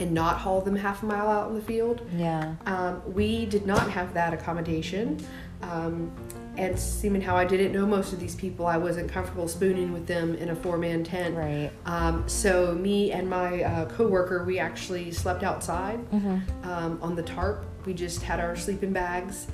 and 0.00 0.12
not 0.12 0.36
haul 0.38 0.60
them 0.60 0.76
half 0.76 1.02
a 1.02 1.06
mile 1.06 1.28
out 1.28 1.48
in 1.48 1.54
the 1.56 1.60
field. 1.62 2.02
Yeah. 2.16 2.54
Um, 2.66 3.02
we 3.12 3.46
did 3.46 3.66
not 3.66 3.90
have 3.90 4.14
that 4.14 4.32
accommodation. 4.32 5.18
Um, 5.62 6.12
and 6.56 6.76
seeming 6.78 7.20
how 7.22 7.36
I 7.36 7.44
didn't 7.44 7.72
know 7.72 7.86
most 7.86 8.12
of 8.12 8.18
these 8.20 8.34
people, 8.34 8.66
I 8.66 8.76
wasn't 8.78 9.08
comfortable 9.10 9.46
spooning 9.48 9.92
with 9.92 10.06
them 10.08 10.34
in 10.36 10.48
a 10.50 10.56
four 10.56 10.76
man 10.76 11.02
tent. 11.04 11.36
Right. 11.36 11.70
Um, 11.86 12.28
so, 12.28 12.74
me 12.74 13.10
and 13.12 13.28
my 13.30 13.62
uh, 13.62 13.86
coworker, 13.86 14.44
we 14.44 14.58
actually 14.60 15.10
slept 15.12 15.42
outside 15.44 15.98
Mm-hmm. 16.10 16.68
um, 16.68 16.98
on 17.02 17.14
the 17.16 17.22
tarp. 17.22 17.64
We 17.86 17.94
just 17.94 18.22
had 18.22 18.38
our 18.40 18.54
sleeping 18.56 18.92
bags. 18.92 19.46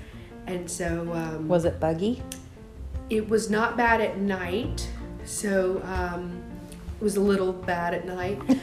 And 0.47 0.71
so 0.71 1.11
um, 1.13 1.49
Was 1.49 1.65
it 1.65 1.81
buggy? 1.81 2.23
it 3.11 3.29
was 3.29 3.51
not 3.51 3.77
bad 3.77 4.01
at 4.01 4.19
night. 4.19 4.89
So, 5.25 5.83
um, 5.85 6.43
it 7.01 7.03
was 7.03 7.17
a 7.17 7.21
little 7.21 7.53
bad 7.53 7.95
at 7.95 8.07
night. 8.07 8.41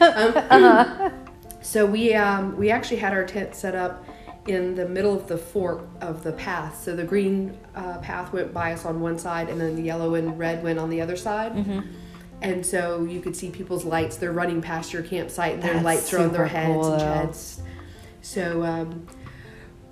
Um, 0.50 1.12
so 1.62 1.86
we 1.86 2.14
um, 2.14 2.56
we 2.56 2.70
actually 2.70 2.96
had 2.98 3.12
our 3.12 3.24
tent 3.24 3.54
set 3.54 3.74
up 3.74 4.04
in 4.48 4.74
the 4.74 4.88
middle 4.88 5.14
of 5.14 5.28
the 5.28 5.38
fork 5.38 5.84
of 6.00 6.24
the 6.24 6.32
path. 6.32 6.82
So 6.82 6.96
the 6.96 7.04
green 7.04 7.56
uh, 7.76 7.98
path 7.98 8.32
went 8.32 8.52
by 8.52 8.72
us 8.72 8.84
on 8.84 9.00
one 9.00 9.18
side, 9.18 9.48
and 9.48 9.60
then 9.60 9.76
the 9.76 9.82
yellow 9.82 10.14
and 10.16 10.36
red 10.38 10.62
went 10.64 10.78
on 10.80 10.90
the 10.90 11.00
other 11.00 11.16
side. 11.16 11.52
And 12.40 12.66
so 12.66 13.04
you 13.04 13.20
could 13.20 13.36
see 13.36 13.50
people's 13.50 13.84
lights. 13.84 14.16
They're 14.16 14.32
running 14.32 14.60
past 14.60 14.92
your 14.92 15.02
campsite, 15.02 15.54
and 15.54 15.62
their 15.62 15.80
lights 15.80 16.12
are 16.12 16.18
on 16.18 16.32
their 16.32 16.46
heads 16.46 16.72
cool, 16.72 16.92
and 16.94 17.00
sheds. 17.00 17.62
So 18.22 18.64
um, 18.64 19.06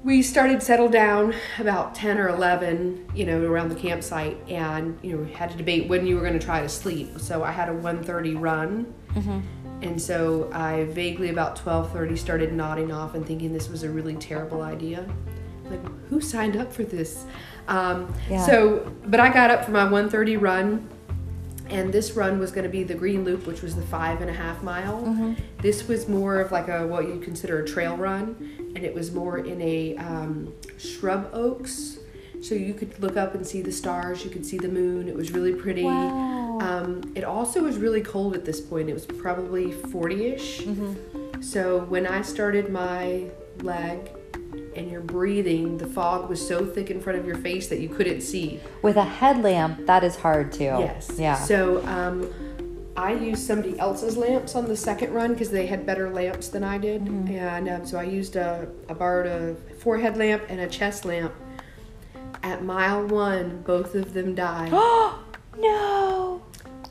we 0.03 0.23
started 0.23 0.63
settle 0.63 0.89
down 0.89 1.35
about 1.59 1.95
10 1.95 2.19
or 2.19 2.29
11 2.31 3.11
you 3.15 3.27
know 3.27 3.43
around 3.45 3.69
the 3.69 3.75
campsite 3.75 4.37
and 4.49 4.99
you 5.03 5.13
know 5.15 5.23
we 5.23 5.31
had 5.33 5.51
to 5.51 5.57
debate 5.57 5.89
when 5.89 6.07
you 6.07 6.15
were 6.17 6.23
going 6.23 6.39
to 6.39 6.45
try 6.45 6.61
to 6.63 6.69
sleep. 6.69 7.19
So 7.19 7.43
i 7.45 7.51
had 7.51 7.69
a 7.69 7.73
1.30 7.73 8.41
run. 8.41 8.95
And 9.83 10.01
so 10.01 10.51
i 10.53 10.85
vaguely 10.85 11.29
about 11.31 11.57
12.30 11.57 12.19
started 12.19 12.53
nodding 12.53 12.93
off 12.93 13.15
and 13.15 13.27
thinking 13.27 13.53
this 13.53 13.69
was 13.69 13.83
a 13.83 13.91
really 13.91 14.15
terrible 14.17 14.63
idea. 14.63 15.07
Like 15.71 15.81
who 16.09 16.21
signed 16.21 16.57
up 16.57 16.73
for 16.73 16.83
this? 16.85 17.25
Um, 17.69 18.13
Yeah. 18.29 18.45
so 18.47 18.93
but 19.07 19.21
i 19.21 19.29
got 19.33 19.51
up 19.51 19.65
for 19.65 19.71
my 19.71 19.85
1.30 19.85 20.41
run 20.41 20.89
and 21.71 21.93
this 21.93 22.13
run 22.13 22.39
was 22.39 22.51
going 22.51 22.65
to 22.65 22.71
be 22.71 22.83
the 22.83 22.95
green 22.95 23.25
loop 23.25 23.47
which 23.47 23.63
was 23.63 23.75
the 23.77 23.83
five 23.83 24.21
and 24.21 24.29
a 24.31 24.33
half 24.33 24.63
mile. 24.63 25.35
This 25.63 25.87
was 25.89 26.09
more 26.09 26.41
of 26.41 26.53
like 26.53 26.69
a 26.69 26.87
what 26.87 27.05
you 27.09 27.19
consider 27.21 27.63
a 27.63 27.67
trail 27.67 27.97
run 27.97 28.37
and 28.75 28.85
it 28.85 28.95
was 28.95 29.13
more 29.13 29.39
in 29.39 29.61
a 29.61 29.97
um, 29.97 30.53
shrub 30.79 31.31
oaks. 31.33 31.99
So 32.43 32.55
you 32.55 32.73
could 32.73 32.99
look 33.03 33.17
up 33.17 33.35
and 33.35 33.47
see 33.47 33.61
the 33.63 33.73
stars 33.73 34.25
you 34.25 34.31
could 34.31 34.47
see 34.47 34.57
the 34.59 34.69
moon 34.69 35.09
it 35.09 35.15
was 35.15 35.31
really 35.33 35.53
pretty. 35.55 35.85
Wow. 35.85 36.59
um, 36.61 37.13
it 37.15 37.25
also 37.25 37.63
was 37.63 37.77
really 37.77 38.01
cold 38.01 38.35
at 38.35 38.45
this 38.45 38.61
point 38.61 38.89
it 38.89 38.95
was 38.95 39.07
probably 39.07 39.67
40ish 39.73 40.63
Mm-hmm. 40.63 41.43
so 41.43 41.81
when 41.85 42.07
i 42.07 42.21
started 42.23 42.71
my 42.71 43.27
leg 43.63 44.11
and 44.77 44.91
you're 44.91 45.01
breathing 45.01 45.79
the 45.79 45.87
fog 45.87 46.29
was 46.29 46.47
so 46.47 46.65
thick 46.65 46.91
in 46.91 47.01
front 47.01 47.19
of 47.19 47.27
your 47.27 47.37
face 47.37 47.69
that 47.69 47.81
you 47.81 47.89
couldn't 47.89 48.21
see 48.21 48.61
With 48.83 48.97
a 48.97 49.05
headlamp, 49.05 49.87
that 49.87 50.05
is 50.05 50.17
hard 50.17 50.53
too. 50.53 50.65
Yes. 50.65 51.11
Yeah. 51.19 51.35
So 51.35 51.85
um, 51.87 52.33
I 52.97 53.13
used 53.15 53.47
somebody 53.47 53.79
else's 53.79 54.17
lamps 54.17 54.55
on 54.55 54.67
the 54.67 54.77
second 54.77 55.13
run 55.13 55.33
because 55.33 55.51
they 55.51 55.67
had 55.67 55.87
better 55.87 56.11
lamps 56.11 56.49
than 56.49 56.63
I 56.65 56.79
did, 56.79 57.03
Mm-hmm. 57.05 57.35
and 57.35 57.69
um, 57.69 57.87
so 57.87 57.99
I 57.99 58.03
used 58.05 58.37
a 58.37 58.69
I 58.89 58.93
borrowed 58.95 59.27
a 59.27 59.55
forehead 59.77 60.17
lamp 60.17 60.43
and 60.49 60.61
a 60.61 60.69
chest 60.69 61.05
lamp. 61.05 61.33
At 62.43 62.65
mile 62.65 63.07
one, 63.07 63.63
both 63.67 63.95
of 63.95 64.15
them 64.15 64.35
died. 64.35 64.71
Oh 64.73 65.23
no. 65.59 66.43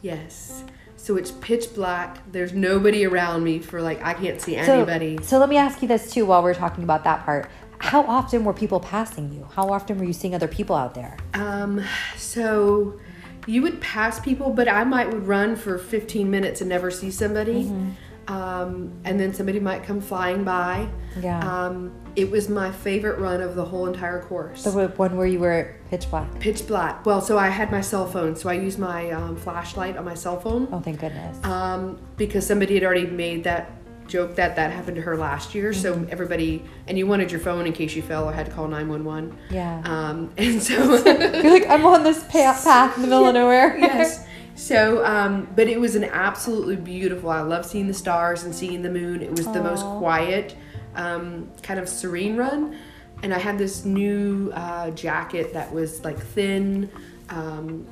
yes. 0.02 0.64
So 0.96 1.16
it's 1.16 1.32
pitch 1.32 1.74
black. 1.74 2.20
There's 2.32 2.54
nobody 2.54 3.06
around 3.06 3.44
me 3.44 3.60
for 3.60 3.82
like 3.82 4.04
I 4.04 4.14
can't 4.14 4.40
see 4.42 4.54
So, 4.64 4.74
anybody. 4.74 5.18
so 5.24 5.40
let 5.40 5.50
me 5.50 5.58
ask 5.58 5.82
you 5.82 5.88
this 5.88 6.12
too 6.12 6.26
while 6.26 6.44
we're 6.44 6.54
talking 6.54 6.84
about 6.84 7.04
that 7.06 7.26
part. 7.26 7.50
How 7.80 8.04
often 8.04 8.44
were 8.44 8.54
people 8.54 8.80
passing 8.80 9.32
you? 9.34 9.48
How 9.56 9.70
often 9.70 9.98
were 9.98 10.06
you 10.06 10.14
seeing 10.14 10.36
other 10.36 10.48
people 10.48 10.76
out 10.76 10.94
there? 10.94 11.18
Um, 11.34 11.84
so 12.18 13.00
you 13.48 13.62
would 13.62 13.80
pass 13.82 14.20
people, 14.20 14.52
but 14.52 14.68
I 14.68 14.84
might 14.84 15.12
would 15.12 15.26
run 15.28 15.56
for 15.56 15.78
15 15.78 16.30
minutes 16.30 16.62
and 16.62 16.70
never 16.70 16.92
see 16.92 17.10
somebody. 17.12 17.64
Mm-hmm. 17.64 17.90
Um, 18.32 18.92
and 19.06 19.20
then 19.20 19.34
somebody 19.34 19.60
might 19.60 19.82
come 19.84 20.02
flying 20.02 20.44
by. 20.44 20.88
Yeah. 21.20 21.40
Um, 21.40 21.92
it 22.16 22.30
was 22.30 22.48
my 22.48 22.72
favorite 22.72 23.18
run 23.18 23.42
of 23.42 23.56
the 23.56 23.66
whole 23.66 23.88
entire 23.88 24.22
course. 24.22 24.64
The 24.66 24.90
one 24.98 25.18
where 25.18 25.26
you 25.26 25.40
were 25.40 25.76
pitch 25.90 26.08
black. 26.12 26.40
Pitch 26.40 26.68
black. 26.68 27.04
Well, 27.08 27.22
so 27.22 27.40
I 27.40 27.48
had 27.48 27.72
my 27.72 27.82
cell 27.82 28.06
phone, 28.06 28.36
so 28.36 28.48
I 28.50 28.54
used 28.54 28.78
my 28.78 29.10
um, 29.10 29.36
flashlight 29.36 29.98
on 29.98 30.06
my 30.06 30.14
cell 30.14 30.40
phone 30.40 30.68
Oh, 30.72 30.80
thank 30.80 31.00
goodness. 31.00 31.44
um, 31.44 31.98
because 32.18 32.46
somebody 32.46 32.76
had 32.76 32.84
already 32.84 33.08
made 33.08 33.46
that 33.46 33.72
joke 34.10 34.36
that 34.36 34.56
that 34.58 34.72
happened 34.72 34.96
to 34.98 35.02
her 35.04 35.16
last 35.16 35.56
year. 35.56 35.72
So 35.72 35.94
Mm-hmm. 35.94 36.12
everybody, 36.12 36.66
and 36.88 36.98
you 36.98 37.08
wanted 37.08 37.32
your 37.32 37.40
phone 37.40 37.66
in 37.68 37.74
case 37.74 37.96
you 37.96 38.02
fell 38.02 38.28
or 38.28 38.34
had 38.34 38.48
to 38.48 38.52
call 38.52 38.68
911. 38.68 39.38
Yeah. 39.50 39.82
Um, 39.86 40.32
and 40.38 40.62
so. 40.62 40.74
You're 41.06 41.52
like, 41.54 41.68
I'm 41.70 41.86
on 41.86 42.04
this 42.04 42.24
pa- 42.24 42.60
path 42.64 42.96
in 42.98 43.04
the 43.04 43.08
middle 43.08 43.28
of 43.28 43.34
nowhere. 43.34 43.78
yes. 43.78 44.26
So, 44.56 45.06
um, 45.06 45.48
but 45.56 45.70
it 45.70 45.80
was 45.80 45.96
an 45.96 46.04
absolutely 46.04 46.76
beautiful. 46.76 47.30
I 47.30 47.40
love 47.42 47.66
seeing 47.66 47.88
the 47.88 47.94
stars 47.94 48.44
and 48.44 48.54
seeing 48.54 48.82
the 48.82 48.90
moon. 48.90 49.22
It 49.22 49.32
was 49.32 49.46
the 49.46 49.64
most 49.64 49.86
quiet, 49.86 50.54
um, 50.96 51.50
kind 51.64 51.80
of 51.80 51.88
serene 51.88 52.36
run. 52.36 52.76
And 53.24 53.34
I 53.34 53.40
had 53.40 53.58
this 53.58 53.86
new 53.86 54.52
uh, 54.54 54.92
jacket 54.92 55.54
that 55.54 55.72
was 55.74 56.04
like 56.04 56.20
thin, 56.20 56.90
um, 57.30 57.88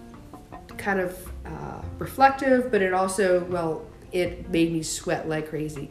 kind 0.78 1.00
of 1.00 1.18
uh, 1.46 1.82
reflective, 2.00 2.70
but 2.70 2.82
it 2.82 2.94
also, 2.94 3.46
well, 3.46 3.86
it 4.12 4.50
made 4.50 4.72
me 4.72 4.84
sweat 4.84 5.28
like 5.28 5.50
crazy. 5.50 5.90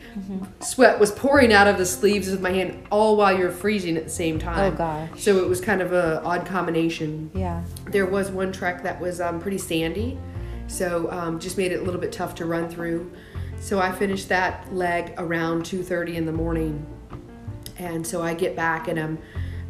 Sweat 0.61 0.99
was 0.99 1.11
pouring 1.13 1.53
out 1.53 1.67
of 1.67 1.79
the 1.79 1.87
sleeves 1.87 2.29
of 2.29 2.41
my 2.41 2.51
hand, 2.51 2.87
all 2.91 3.17
while 3.17 3.37
you're 3.37 3.51
freezing 3.51 3.97
at 3.97 4.05
the 4.05 4.11
same 4.11 4.39
time. 4.39 4.73
Oh, 4.73 4.77
gosh. 4.77 5.09
So 5.23 5.39
it 5.39 5.49
was 5.49 5.61
kind 5.61 5.83
of 5.83 5.93
a 5.93 6.23
odd 6.25 6.47
combination 6.47 7.31
Yeah. 7.35 7.63
there 7.91 8.07
was 8.07 8.31
one 8.31 8.53
trek 8.53 8.83
that 8.85 9.01
was 9.01 9.21
um, 9.21 9.41
pretty 9.41 9.59
sandy 9.59 10.19
so 10.69 11.11
um, 11.13 11.39
just 11.39 11.57
made 11.57 11.71
it 11.73 11.81
a 11.81 11.83
little 11.85 12.01
bit 12.01 12.11
tough 12.11 12.35
to 12.37 12.45
run 12.45 12.69
through 12.69 13.09
so 13.61 13.79
i 13.79 13.93
finished 13.93 14.29
that 14.29 14.75
leg 14.75 15.15
around 15.19 15.63
2.30 15.63 16.15
in 16.17 16.27
the 16.27 16.33
morning 16.33 16.85
and 17.79 18.05
so 18.07 18.21
i 18.23 18.35
get 18.35 18.57
back 18.57 18.89
and 18.89 18.99
i'm 18.99 19.17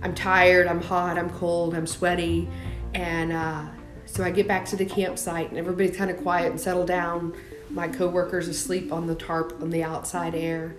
i'm 0.02 0.14
tired 0.14 0.66
i'm 0.66 0.80
hot 0.80 1.18
i'm 1.18 1.28
cold 1.30 1.74
i'm 1.74 1.86
sweaty 1.86 2.48
and 2.94 3.30
uh, 3.32 3.62
so 4.06 4.24
i 4.24 4.30
get 4.30 4.48
back 4.48 4.64
to 4.64 4.74
the 4.76 4.86
campsite 4.86 5.50
and 5.50 5.58
everybody's 5.58 5.94
kind 5.96 6.10
of 6.10 6.16
quiet 6.18 6.50
and 6.50 6.58
settled 6.60 6.86
down 6.86 7.34
my 7.76 7.86
coworkers 7.86 8.48
asleep 8.48 8.90
on 8.92 9.06
the 9.06 9.14
tarp 9.14 9.56
on 9.62 9.70
the 9.70 9.84
outside 9.84 10.34
air. 10.34 10.76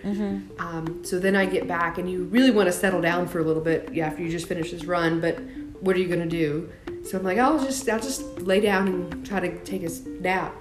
Um, 0.58 1.02
so 1.04 1.18
then 1.18 1.34
i 1.36 1.46
get 1.46 1.66
back 1.66 1.96
and 1.98 2.10
you 2.10 2.24
really 2.24 2.50
want 2.50 2.66
to 2.66 2.72
settle 2.72 3.00
down 3.00 3.26
for 3.28 3.38
a 3.38 3.44
little 3.44 3.62
bit 3.62 3.96
after 3.98 4.20
you 4.22 4.28
just 4.28 4.46
finish 4.48 4.72
this 4.72 4.84
run 4.84 5.20
but 5.20 5.38
what 5.80 5.94
are 5.96 6.00
you 6.00 6.08
going 6.08 6.28
to 6.28 6.36
do? 6.44 6.68
So 7.04 7.16
i'm 7.18 7.24
like 7.24 7.38
i'll 7.38 7.58
just 7.64 7.88
i'll 7.88 8.00
just 8.00 8.22
lay 8.42 8.60
down 8.60 8.88
and 8.88 9.26
try 9.26 9.40
to 9.40 9.50
take 9.64 9.82
a 9.84 9.90
nap. 10.20 10.52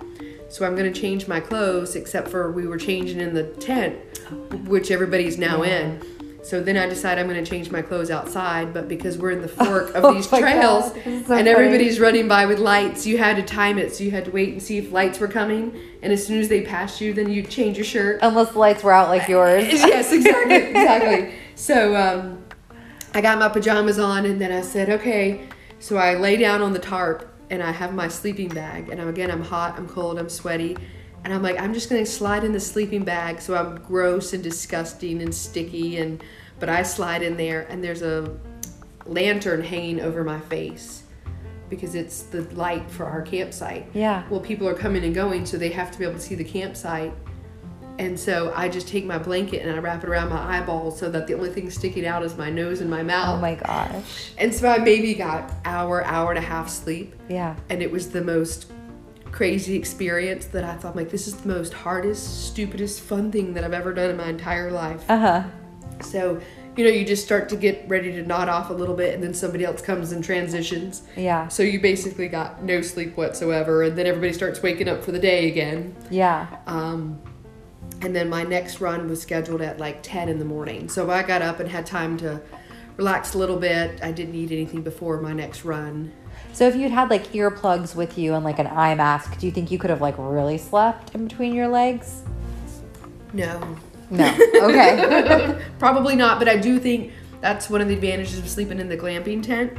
So 0.49 0.65
I'm 0.65 0.75
going 0.77 0.91
to 0.91 0.97
change 0.97 1.27
my 1.27 1.41
clothes, 1.41 1.97
except 1.97 2.29
for 2.29 2.51
we 2.53 2.67
were 2.67 2.77
changing 2.77 3.19
in 3.19 3.33
the 3.33 3.43
tent, 3.43 3.95
which 4.65 4.91
everybody's 4.91 5.37
now 5.37 5.63
in. 5.63 6.01
So 6.47 6.63
then 6.63 6.77
I 6.77 6.87
decide 6.87 7.19
I'm 7.19 7.27
going 7.27 7.43
to 7.43 7.49
change 7.49 7.71
my 7.71 7.81
clothes 7.81 8.09
outside, 8.09 8.73
but 8.73 8.87
because 8.87 9.17
we're 9.17 9.31
in 9.31 9.41
the 9.41 9.47
fork 9.65 9.93
of 9.93 10.05
Oh 10.05 10.13
these 10.13 10.31
my 10.31 10.39
trails 10.39 10.95
is 10.95 11.05
and 11.05 11.21
so 11.23 11.35
funny. 11.35 11.49
everybody's 11.49 11.99
running 11.99 12.29
by 12.29 12.45
with 12.45 12.59
lights, 12.59 13.05
you 13.05 13.17
had 13.17 13.35
to 13.35 13.43
time 13.43 13.77
it. 13.77 13.93
So 13.93 14.05
you 14.05 14.11
had 14.11 14.23
to 14.25 14.31
wait 14.31 14.53
and 14.53 14.63
see 14.63 14.77
if 14.77 14.93
lights 14.93 15.19
were 15.19 15.27
coming. 15.27 15.77
And 16.01 16.13
as 16.13 16.25
soon 16.25 16.39
as 16.39 16.47
they 16.47 16.61
passed 16.61 17.01
you, 17.01 17.13
then 17.13 17.29
you 17.29 17.43
change 17.43 17.75
your 17.75 17.83
shirt. 17.83 18.19
Unless 18.21 18.53
the 18.53 18.59
lights 18.59 18.81
were 18.81 18.93
out 18.93 19.09
like 19.09 19.27
yours. 19.27 19.65
yes, 19.73 20.13
exactly, 20.13 20.55
exactly. 20.55 21.33
So 21.55 21.97
um, 21.97 22.45
I 23.13 23.19
got 23.19 23.39
my 23.39 23.49
pajamas 23.49 23.99
on, 23.99 24.25
and 24.25 24.39
then 24.39 24.53
I 24.53 24.61
said, 24.61 24.89
okay. 24.89 25.49
So 25.79 25.97
I 25.97 26.13
lay 26.13 26.37
down 26.37 26.61
on 26.61 26.71
the 26.71 26.79
tarp, 26.79 27.29
and 27.49 27.61
I 27.61 27.71
have 27.71 27.93
my 27.93 28.07
sleeping 28.07 28.47
bag, 28.47 28.87
and 28.87 29.01
I'm 29.01 29.09
again, 29.09 29.31
I'm 29.31 29.41
hot, 29.41 29.77
I'm 29.77 29.89
cold, 29.89 30.17
I'm 30.17 30.29
sweaty, 30.29 30.77
and 31.27 31.33
I'm 31.33 31.43
like, 31.43 31.59
I'm 31.59 31.73
just 31.73 31.89
gonna 31.89 32.05
slide 32.05 32.45
in 32.45 32.53
the 32.53 32.59
sleeping 32.61 33.03
bag, 33.03 33.41
so 33.41 33.53
I'm 33.53 33.81
gross 33.81 34.31
and 34.31 34.41
disgusting 34.41 35.21
and 35.21 35.35
sticky, 35.35 35.97
and 35.97 36.23
but 36.57 36.69
I 36.69 36.83
slide 36.83 37.21
in 37.21 37.35
there, 37.35 37.63
and 37.63 37.83
there's 37.83 38.01
a 38.01 38.33
lantern 39.05 39.61
hanging 39.61 39.99
over 39.99 40.23
my 40.23 40.39
face 40.39 41.03
because 41.69 41.95
it's 41.95 42.23
the 42.23 42.43
light 42.55 42.89
for 42.89 43.03
our 43.03 43.21
campsite. 43.21 43.87
Yeah. 43.93 44.23
Well, 44.29 44.39
people 44.39 44.69
are 44.69 44.73
coming 44.73 45.03
and 45.03 45.13
going, 45.13 45.45
so 45.45 45.57
they 45.57 45.67
have 45.67 45.91
to 45.91 45.99
be 45.99 46.05
able 46.05 46.15
to 46.15 46.21
see 46.21 46.35
the 46.35 46.45
campsite. 46.45 47.11
And 47.99 48.17
so 48.17 48.53
I 48.55 48.69
just 48.69 48.87
take 48.87 49.03
my 49.03 49.17
blanket 49.17 49.63
and 49.63 49.75
I 49.75 49.79
wrap 49.79 50.05
it 50.05 50.09
around 50.09 50.29
my 50.29 50.59
eyeballs 50.59 50.97
so 50.97 51.11
that 51.11 51.27
the 51.27 51.33
only 51.33 51.49
thing 51.49 51.69
sticking 51.69 52.05
out 52.05 52.23
is 52.23 52.37
my 52.37 52.49
nose 52.49 52.79
and 52.79 52.89
my 52.89 53.01
oh 53.01 53.03
mouth. 53.03 53.37
Oh 53.39 53.41
my 53.41 53.55
gosh. 53.55 54.31
And 54.37 54.53
so 54.53 54.69
I 54.69 54.77
maybe 54.77 55.13
got 55.13 55.51
hour, 55.65 56.05
hour 56.05 56.29
and 56.29 56.37
a 56.37 56.47
half 56.47 56.69
sleep. 56.69 57.15
Yeah. 57.27 57.57
And 57.69 57.81
it 57.81 57.91
was 57.91 58.11
the 58.11 58.23
most 58.23 58.71
crazy 59.31 59.75
experience 59.75 60.45
that 60.47 60.63
I 60.63 60.75
thought 60.75 60.95
like 60.95 61.09
this 61.09 61.27
is 61.27 61.35
the 61.35 61.47
most 61.47 61.73
hardest, 61.73 62.47
stupidest, 62.47 63.01
fun 63.01 63.31
thing 63.31 63.53
that 63.53 63.63
I've 63.63 63.73
ever 63.73 63.93
done 63.93 64.09
in 64.09 64.17
my 64.17 64.29
entire 64.29 64.71
life. 64.71 65.09
Uh 65.09 65.17
huh. 65.17 65.43
So, 66.01 66.39
you 66.75 66.83
know, 66.83 66.91
you 66.91 67.05
just 67.05 67.25
start 67.25 67.49
to 67.49 67.55
get 67.55 67.87
ready 67.87 68.11
to 68.11 68.23
nod 68.23 68.49
off 68.49 68.69
a 68.69 68.73
little 68.73 68.95
bit 68.95 69.15
and 69.15 69.23
then 69.23 69.33
somebody 69.33 69.65
else 69.65 69.81
comes 69.81 70.11
and 70.11 70.23
transitions. 70.23 71.03
Yeah. 71.15 71.47
So 71.47 71.63
you 71.63 71.79
basically 71.79 72.27
got 72.27 72.63
no 72.63 72.81
sleep 72.81 73.17
whatsoever, 73.17 73.83
and 73.83 73.97
then 73.97 74.05
everybody 74.05 74.33
starts 74.33 74.61
waking 74.61 74.87
up 74.87 75.03
for 75.03 75.11
the 75.11 75.19
day 75.19 75.49
again. 75.49 75.95
Yeah. 76.11 76.47
Um, 76.67 77.19
and 78.01 78.15
then 78.15 78.29
my 78.29 78.43
next 78.43 78.79
run 78.79 79.09
was 79.09 79.21
scheduled 79.21 79.61
at 79.61 79.79
like 79.79 80.03
10 80.03 80.29
in 80.29 80.37
the 80.37 80.45
morning. 80.45 80.87
So 80.87 81.09
I 81.09 81.23
got 81.23 81.41
up 81.41 81.59
and 81.59 81.69
had 81.69 81.85
time 81.85 82.17
to 82.17 82.41
relax 82.95 83.33
a 83.33 83.37
little 83.37 83.57
bit. 83.57 84.03
I 84.03 84.11
didn't 84.11 84.35
eat 84.35 84.51
anything 84.51 84.83
before 84.83 85.19
my 85.19 85.33
next 85.33 85.65
run. 85.65 86.11
So 86.57 86.67
if 86.67 86.75
you'd 86.75 86.89
had 86.89 87.11
like 87.11 87.33
earplugs 87.33 87.93
with 87.93 88.17
you 88.17 88.33
and 88.33 88.43
like 88.43 88.57
an 88.57 88.65
eye 88.65 88.95
mask, 88.95 89.37
do 89.37 89.45
you 89.45 89.51
think 89.51 89.69
you 89.69 89.77
could 89.77 89.91
have 89.91 90.01
like 90.01 90.15
really 90.17 90.57
slept 90.57 91.13
in 91.13 91.27
between 91.27 91.53
your 91.53 91.67
legs? 91.67 92.23
No, 93.31 93.77
No. 94.09 94.25
Okay. 94.63 95.61
probably 95.77 96.15
not. 96.15 96.39
But 96.39 96.49
I 96.49 96.57
do 96.57 96.79
think 96.79 97.13
that's 97.41 97.69
one 97.69 97.79
of 97.79 97.87
the 97.87 97.93
advantages 97.93 98.39
of 98.39 98.49
sleeping 98.49 98.79
in 98.79 98.89
the 98.89 98.97
glamping 98.97 99.43
tent. 99.43 99.77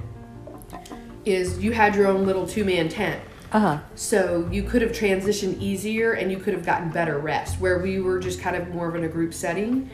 Is 1.24 1.58
you 1.58 1.72
had 1.72 1.96
your 1.96 2.06
own 2.06 2.24
little 2.24 2.46
two-man 2.46 2.88
tent. 2.88 3.20
uh 3.50 3.58
huh. 3.58 3.78
So 3.96 4.48
you 4.48 4.62
could 4.62 4.80
have 4.80 4.92
transitioned 4.92 5.58
easier 5.58 6.12
and 6.12 6.30
you 6.30 6.38
could 6.38 6.54
have 6.54 6.64
gotten 6.64 6.90
better 6.90 7.18
rest. 7.18 7.58
Where 7.58 7.80
we 7.80 7.98
were 7.98 8.20
just 8.20 8.40
kind 8.40 8.54
of 8.54 8.68
more 8.68 8.88
of 8.88 8.94
in 8.94 9.02
a 9.02 9.08
group 9.08 9.34
setting 9.34 9.90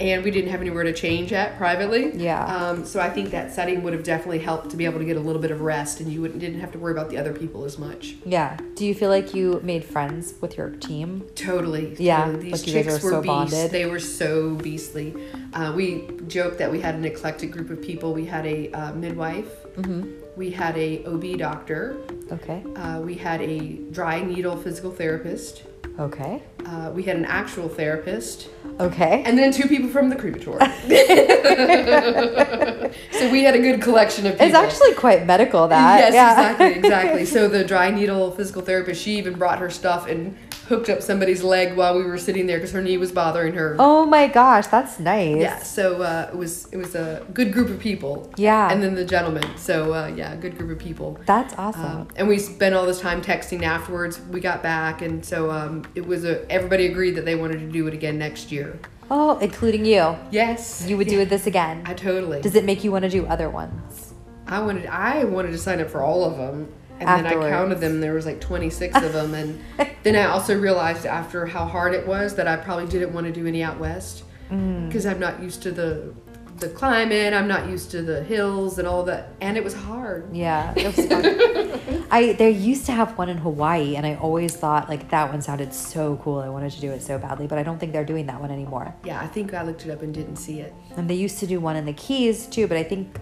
and 0.00 0.24
we 0.24 0.30
didn't 0.30 0.50
have 0.50 0.60
anywhere 0.60 0.84
to 0.84 0.92
change 0.92 1.32
at 1.32 1.56
privately. 1.58 2.16
Yeah. 2.16 2.44
Um, 2.44 2.84
so 2.86 3.00
I 3.00 3.10
think 3.10 3.30
that 3.30 3.52
setting 3.52 3.82
would 3.82 3.92
have 3.92 4.02
definitely 4.02 4.38
helped 4.38 4.70
to 4.70 4.76
be 4.76 4.86
able 4.86 4.98
to 4.98 5.04
get 5.04 5.16
a 5.16 5.20
little 5.20 5.42
bit 5.42 5.50
of 5.50 5.60
rest 5.60 6.00
and 6.00 6.10
you 6.10 6.22
wouldn't, 6.22 6.40
didn't 6.40 6.60
have 6.60 6.72
to 6.72 6.78
worry 6.78 6.92
about 6.92 7.10
the 7.10 7.18
other 7.18 7.32
people 7.32 7.64
as 7.64 7.78
much. 7.78 8.14
Yeah. 8.24 8.56
Do 8.74 8.86
you 8.86 8.94
feel 8.94 9.10
like 9.10 9.34
you 9.34 9.60
made 9.62 9.84
friends 9.84 10.34
with 10.40 10.56
your 10.56 10.70
team? 10.70 11.28
Totally. 11.34 11.94
Yeah, 11.98 12.24
totally. 12.24 12.44
These 12.44 12.52
like 12.52 12.72
chicks 12.72 12.86
were 13.02 13.10
were 13.10 13.10
so 13.10 13.22
beasts. 13.22 13.52
bonded. 13.52 13.70
They 13.70 13.86
were 13.86 14.00
so 14.00 14.54
beastly. 14.54 15.14
Uh, 15.52 15.72
we 15.76 16.08
joked 16.26 16.58
that 16.58 16.70
we 16.70 16.80
had 16.80 16.94
an 16.94 17.04
eclectic 17.04 17.50
group 17.50 17.70
of 17.70 17.82
people. 17.82 18.14
We 18.14 18.24
had 18.24 18.46
a 18.46 18.70
uh, 18.72 18.92
midwife. 18.94 19.66
Mm-hmm. 19.76 20.12
We 20.36 20.50
had 20.50 20.76
a 20.78 21.04
OB 21.04 21.38
doctor. 21.38 21.98
Okay. 22.32 22.64
Uh, 22.76 23.00
we 23.00 23.14
had 23.14 23.42
a 23.42 23.72
dry 23.90 24.22
needle 24.22 24.56
physical 24.56 24.90
therapist. 24.90 25.64
Okay. 25.98 26.42
Uh, 26.64 26.90
we 26.94 27.02
had 27.02 27.16
an 27.16 27.24
actual 27.26 27.68
therapist, 27.68 28.48
Okay. 28.80 29.22
and 29.24 29.38
then 29.38 29.52
two 29.52 29.68
people 29.68 29.88
from 29.88 30.08
the 30.08 30.16
crematory. 30.16 30.58
so 33.12 33.30
we 33.30 33.44
had 33.44 33.54
a 33.54 33.58
good 33.58 33.82
collection 33.82 34.26
of 34.26 34.32
people. 34.32 34.46
It's 34.46 34.54
actually 34.54 34.94
quite 34.94 35.26
medical 35.26 35.68
that. 35.68 35.98
yes, 35.98 36.14
yeah. 36.14 36.52
exactly, 36.52 36.78
exactly. 36.78 37.24
So 37.30 37.48
the 37.48 37.64
dry 37.64 37.90
needle 37.90 38.30
physical 38.32 38.62
therapist, 38.62 39.02
she 39.02 39.16
even 39.16 39.34
brought 39.34 39.58
her 39.58 39.70
stuff 39.70 40.08
and 40.08 40.36
hooked 40.68 40.88
up 40.88 41.02
somebody's 41.02 41.42
leg 41.42 41.76
while 41.76 41.96
we 41.96 42.04
were 42.04 42.18
sitting 42.18 42.46
there 42.46 42.58
because 42.58 42.70
her 42.70 42.80
knee 42.80 42.96
was 42.96 43.10
bothering 43.10 43.54
her. 43.54 43.74
oh 43.78 44.06
my 44.06 44.28
gosh, 44.28 44.68
that's 44.68 45.00
nice. 45.00 45.36
Yeah, 45.36 45.58
so 45.58 46.02
uh, 46.02 46.30
it 46.32 46.36
was 46.36 46.66
it 46.72 46.76
was 46.76 46.94
a 46.94 47.26
good 47.34 47.52
group 47.52 47.68
of 47.68 47.80
people. 47.80 48.30
Yeah. 48.36 48.70
and 48.70 48.82
then 48.82 48.94
the 48.94 49.04
gentleman. 49.04 49.44
So 49.56 49.92
uh, 49.92 50.12
yeah, 50.14 50.32
a 50.32 50.36
good 50.36 50.56
group 50.56 50.70
of 50.70 50.78
people. 50.78 51.18
That's 51.26 51.54
awesome. 51.58 51.84
Um, 51.84 52.08
and 52.16 52.28
we 52.28 52.38
spent 52.38 52.74
all 52.74 52.86
this 52.86 53.00
time 53.00 53.20
texting 53.20 53.62
afterwards. 53.62 54.20
We 54.30 54.40
got 54.40 54.62
back, 54.62 55.02
and 55.02 55.24
so 55.24 55.50
um, 55.50 55.84
it 55.94 56.06
was 56.06 56.24
a. 56.24 56.50
Everybody 56.50 56.86
agreed 56.86 57.16
that 57.16 57.24
they 57.24 57.34
wanted 57.34 57.58
to 57.60 57.68
do 57.68 57.86
it 57.86 57.94
again 57.94 58.18
next 58.18 58.52
year. 58.52 58.69
Oh, 59.10 59.38
including 59.38 59.84
you. 59.84 60.16
Yes, 60.30 60.84
You 60.86 60.96
would 60.96 61.08
do 61.08 61.24
this 61.24 61.46
again. 61.46 61.82
I 61.86 61.94
totally. 61.94 62.40
Does 62.40 62.54
it 62.54 62.64
make 62.64 62.84
you 62.84 62.92
want 62.92 63.04
to 63.04 63.10
do 63.10 63.26
other 63.26 63.48
ones? 63.50 64.14
I 64.46 64.60
wanted. 64.60 64.86
I 64.86 65.24
wanted 65.24 65.52
to 65.52 65.58
sign 65.58 65.80
up 65.80 65.88
for 65.90 66.02
all 66.02 66.24
of 66.24 66.36
them, 66.36 66.72
and 66.98 67.08
then 67.08 67.26
I 67.26 67.50
counted 67.50 67.80
them. 67.80 68.00
There 68.00 68.14
was 68.14 68.26
like 68.26 68.40
twenty 68.40 68.68
six 68.70 68.96
of 68.96 69.12
them, 69.12 69.34
and 69.34 69.60
then 70.02 70.16
I 70.16 70.24
also 70.24 70.58
realized 70.58 71.06
after 71.06 71.46
how 71.46 71.64
hard 71.66 71.94
it 71.94 72.06
was 72.06 72.34
that 72.34 72.48
I 72.48 72.56
probably 72.56 72.86
didn't 72.86 73.12
want 73.12 73.26
to 73.26 73.32
do 73.32 73.46
any 73.46 73.62
out 73.62 73.78
west 73.78 74.24
Mm. 74.50 74.88
because 74.88 75.06
I'm 75.06 75.20
not 75.20 75.40
used 75.40 75.62
to 75.62 75.70
the 75.70 76.12
the 76.60 76.68
climate. 76.68 77.32
I'm 77.32 77.48
not 77.48 77.68
used 77.68 77.90
to 77.92 78.02
the 78.02 78.22
hills 78.22 78.78
and 78.78 78.86
all 78.86 79.04
that, 79.04 79.30
and 79.40 79.56
it 79.56 79.64
was 79.64 79.74
hard. 79.74 80.34
Yeah, 80.34 80.72
it 80.76 80.96
was 80.96 81.06
fun. 81.06 82.06
I 82.10 82.32
they 82.34 82.50
used 82.50 82.86
to 82.86 82.92
have 82.92 83.16
one 83.18 83.28
in 83.28 83.38
Hawaii, 83.38 83.96
and 83.96 84.06
I 84.06 84.14
always 84.16 84.54
thought 84.54 84.88
like 84.88 85.10
that 85.10 85.30
one 85.30 85.42
sounded 85.42 85.72
so 85.72 86.16
cool. 86.22 86.38
I 86.38 86.48
wanted 86.48 86.72
to 86.72 86.80
do 86.80 86.90
it 86.90 87.02
so 87.02 87.18
badly, 87.18 87.46
but 87.46 87.58
I 87.58 87.62
don't 87.62 87.78
think 87.78 87.92
they're 87.92 88.04
doing 88.04 88.26
that 88.26 88.40
one 88.40 88.50
anymore. 88.50 88.94
Yeah, 89.04 89.20
I 89.20 89.26
think 89.26 89.54
I 89.54 89.62
looked 89.62 89.84
it 89.84 89.90
up 89.90 90.02
and 90.02 90.12
didn't 90.14 90.36
see 90.36 90.60
it. 90.60 90.74
And 90.96 91.08
they 91.08 91.14
used 91.14 91.38
to 91.40 91.46
do 91.46 91.60
one 91.60 91.76
in 91.76 91.86
the 91.86 91.94
Keys 91.94 92.46
too, 92.46 92.66
but 92.66 92.76
I 92.76 92.82
think 92.82 93.18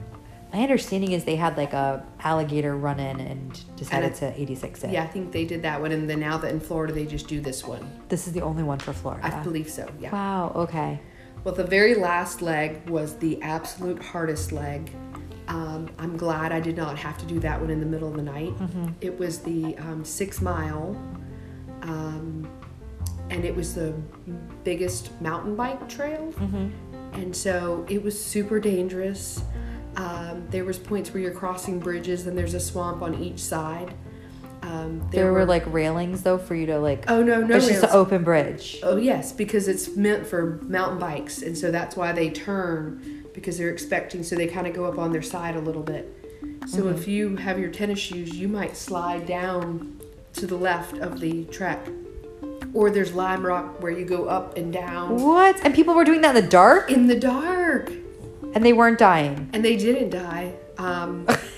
my 0.52 0.60
understanding 0.60 1.12
is 1.12 1.24
they 1.24 1.36
had 1.36 1.56
like 1.56 1.72
a 1.72 2.04
alligator 2.20 2.76
run 2.76 2.98
in 2.98 3.20
and 3.20 3.76
decided 3.76 4.14
to 4.16 4.40
86 4.40 4.84
it. 4.84 4.90
Yeah, 4.90 5.04
I 5.04 5.06
think 5.06 5.30
they 5.30 5.44
did 5.44 5.62
that 5.62 5.80
one, 5.80 5.92
and 5.92 6.08
then 6.08 6.20
now 6.20 6.38
that 6.38 6.50
in 6.50 6.60
Florida 6.60 6.92
they 6.92 7.04
just 7.04 7.28
do 7.28 7.40
this 7.40 7.64
one. 7.64 7.88
This 8.08 8.26
is 8.26 8.32
the 8.32 8.40
only 8.40 8.62
one 8.62 8.78
for 8.78 8.92
Florida. 8.92 9.26
I 9.26 9.42
believe 9.42 9.70
so. 9.70 9.88
Yeah. 10.00 10.10
Wow. 10.10 10.52
Okay. 10.54 11.00
Well, 11.48 11.56
the 11.56 11.64
very 11.64 11.94
last 11.94 12.42
leg 12.42 12.86
was 12.90 13.16
the 13.16 13.40
absolute 13.40 14.02
hardest 14.02 14.52
leg. 14.52 14.92
Um, 15.46 15.88
I'm 15.98 16.14
glad 16.18 16.52
I 16.52 16.60
did 16.60 16.76
not 16.76 16.98
have 16.98 17.16
to 17.16 17.24
do 17.24 17.40
that 17.40 17.58
one 17.58 17.70
in 17.70 17.80
the 17.80 17.86
middle 17.86 18.06
of 18.06 18.16
the 18.16 18.22
night. 18.22 18.52
It 19.00 19.18
was 19.18 19.38
the 19.38 19.74
um, 19.78 20.04
six 20.04 20.42
mile, 20.42 20.94
um, 21.80 22.46
and 23.30 23.46
it 23.46 23.56
was 23.56 23.74
the 23.74 23.94
biggest 24.62 25.18
mountain 25.22 25.56
bike 25.56 25.88
trail. 25.88 26.34
And 27.14 27.34
so 27.34 27.86
it 27.88 28.02
was 28.02 28.22
super 28.22 28.60
dangerous. 28.60 29.42
Um, 29.96 30.46
there 30.50 30.66
was 30.66 30.78
points 30.78 31.14
where 31.14 31.22
you're 31.22 31.32
crossing 31.32 31.78
bridges, 31.78 32.26
and 32.26 32.36
there's 32.36 32.52
a 32.52 32.60
swamp 32.60 33.00
on 33.00 33.14
each 33.14 33.38
side. 33.38 33.94
Um, 34.62 35.08
There, 35.10 35.32
were, 35.32 35.44
like 35.44 35.64
railings 35.72 36.22
though 36.22 36.38
for 36.38 36.54
you 36.54 36.66
to 36.66 36.78
like. 36.78 37.04
oh 37.08 37.22
no 37.22 37.40
no 37.42 37.56
it's 37.56 37.68
just 37.68 37.84
an 37.84 37.90
open 37.92 38.24
bridge. 38.24 38.78
Oh 38.82 38.96
yes, 38.96 39.32
because 39.32 39.68
it's 39.68 39.96
meant 39.96 40.26
for 40.26 40.58
mountain 40.62 40.98
bikes, 40.98 41.42
and 41.42 41.56
so 41.56 41.70
that's 41.70 41.96
why 41.96 42.12
they 42.12 42.30
turn 42.30 43.24
because 43.34 43.56
they're 43.58 43.70
expecting. 43.70 44.22
So 44.22 44.34
they 44.36 44.46
kind 44.48 44.66
of 44.66 44.74
go 44.74 44.84
up 44.84 44.98
on 44.98 45.12
their 45.12 45.22
side 45.22 45.56
a 45.56 45.60
little 45.60 45.82
bit. 45.82 46.14
So 46.66 46.82
Mm-hmm. 46.82 46.98
if 46.98 47.08
you 47.08 47.36
have 47.36 47.58
your 47.58 47.70
tennis 47.70 47.98
shoes, 47.98 48.34
you 48.34 48.48
might 48.48 48.76
slide 48.76 49.26
down 49.26 49.98
to 50.34 50.46
the 50.46 50.56
left 50.56 50.98
of 50.98 51.20
the 51.20 51.44
track, 51.46 51.80
or 52.74 52.90
there's 52.90 53.14
lime 53.14 53.44
rock 53.46 53.80
where 53.82 53.90
you 53.92 54.04
go 54.04 54.26
up 54.26 54.56
and 54.58 54.72
down 54.72 55.22
What? 55.22 55.58
And 55.64 55.74
people 55.74 55.94
were 55.94 56.04
doing 56.04 56.20
that 56.22 56.36
in 56.36 56.42
the 56.44 56.48
dark, 56.50 56.90
in 56.90 57.06
the 57.06 57.18
dark, 57.18 57.90
and 58.54 58.64
they 58.64 58.72
weren't 58.72 58.98
dying. 58.98 59.48
and 59.52 59.64
they 59.64 59.76
didn't 59.76 60.10
die. 60.10 60.52
Um, 60.76 61.26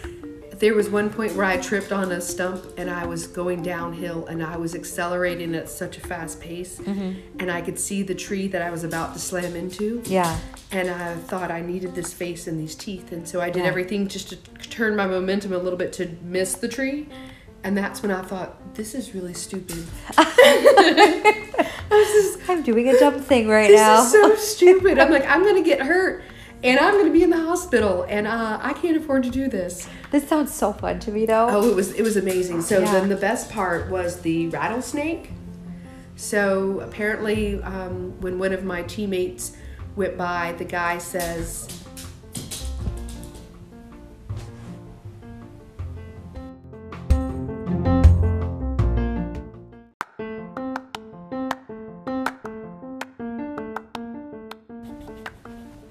there 0.60 0.74
was 0.74 0.88
one 0.90 1.08
point 1.10 1.34
where 1.34 1.46
I 1.46 1.56
tripped 1.56 1.90
on 1.90 2.12
a 2.12 2.20
stump 2.20 2.64
and 2.78 2.88
I 2.90 3.06
was 3.06 3.26
going 3.26 3.62
downhill 3.62 4.26
and 4.26 4.42
I 4.42 4.56
was 4.58 4.74
accelerating 4.74 5.54
at 5.54 5.68
such 5.68 5.96
a 5.96 6.00
fast 6.00 6.40
pace, 6.40 6.78
and 6.80 7.50
I 7.50 7.60
could 7.62 7.78
see 7.78 8.02
the 8.02 8.14
tree 8.14 8.46
that 8.48 8.60
I 8.62 8.70
was 8.70 8.84
about 8.84 9.14
to 9.14 9.18
slam 9.18 9.56
into. 9.56 10.02
Yeah. 10.04 10.38
and 10.72 10.88
I 10.88 11.16
thought 11.16 11.50
I 11.50 11.62
needed 11.62 11.94
this 11.96 12.12
face 12.12 12.46
and 12.46 12.60
these 12.60 12.74
teeth, 12.76 13.10
and 13.10 13.26
so 13.26 13.40
I 13.40 13.50
did 13.50 13.62
Yeah. 13.64 13.68
everything 13.70 14.06
just 14.06 14.28
to 14.30 14.36
turn 14.68 14.94
my 14.94 15.06
momentum 15.06 15.52
a 15.52 15.58
little 15.58 15.78
bit 15.78 15.92
to 15.94 16.08
miss 16.22 16.54
the 16.54 16.68
tree, 16.68 17.08
and 17.64 17.76
that's 17.76 18.02
when 18.02 18.12
I 18.12 18.22
thought 18.22 18.74
this 18.74 18.94
is 18.94 19.14
really 19.14 19.34
stupid. 19.34 19.84
I'm 22.48 22.62
doing 22.62 22.88
a 22.88 22.98
dumb 22.98 23.20
thing 23.20 23.48
right 23.48 23.68
This 23.68 23.80
now. 23.80 24.02
This 24.02 24.14
is 24.14 24.20
so 24.20 24.34
stupid. 24.56 24.98
I'm 24.98 25.10
like 25.10 25.26
I'm 25.28 25.42
gonna 25.44 25.62
get 25.62 25.80
hurt, 25.80 26.22
and 26.62 26.78
I'm 26.78 26.92
going 26.94 27.06
to 27.06 27.12
be 27.12 27.22
in 27.22 27.30
the 27.30 27.40
hospital, 27.40 28.04
and 28.08 28.26
uh, 28.26 28.58
I 28.62 28.72
can't 28.74 28.96
afford 28.96 29.22
to 29.24 29.30
do 29.30 29.48
this. 29.48 29.88
This 30.10 30.28
sounds 30.28 30.52
so 30.52 30.72
fun 30.72 30.98
to 31.00 31.12
me, 31.12 31.24
though. 31.26 31.48
Oh, 31.48 31.68
it 31.70 31.74
was 31.74 31.92
it 31.92 32.02
was 32.02 32.16
amazing. 32.16 32.62
So 32.62 32.80
Yeah. 32.80 32.92
then 32.92 33.08
the 33.08 33.16
best 33.16 33.50
part 33.50 33.88
was 33.90 34.20
the 34.20 34.48
rattlesnake. 34.48 35.30
So 36.16 36.80
apparently, 36.80 37.62
um, 37.62 38.20
when 38.20 38.38
one 38.38 38.52
of 38.52 38.64
my 38.64 38.82
teammates 38.82 39.52
went 39.96 40.18
by, 40.18 40.52
the 40.58 40.64
guy 40.64 40.98
says. 40.98 41.68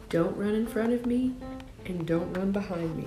Don't 0.10 0.36
run 0.38 0.56
in 0.56 0.66
front 0.66 0.92
of 0.92 1.06
me 1.06 1.36
and 1.86 2.06
don't 2.06 2.34
run 2.34 2.52
behind 2.52 2.98
me. 2.98 3.06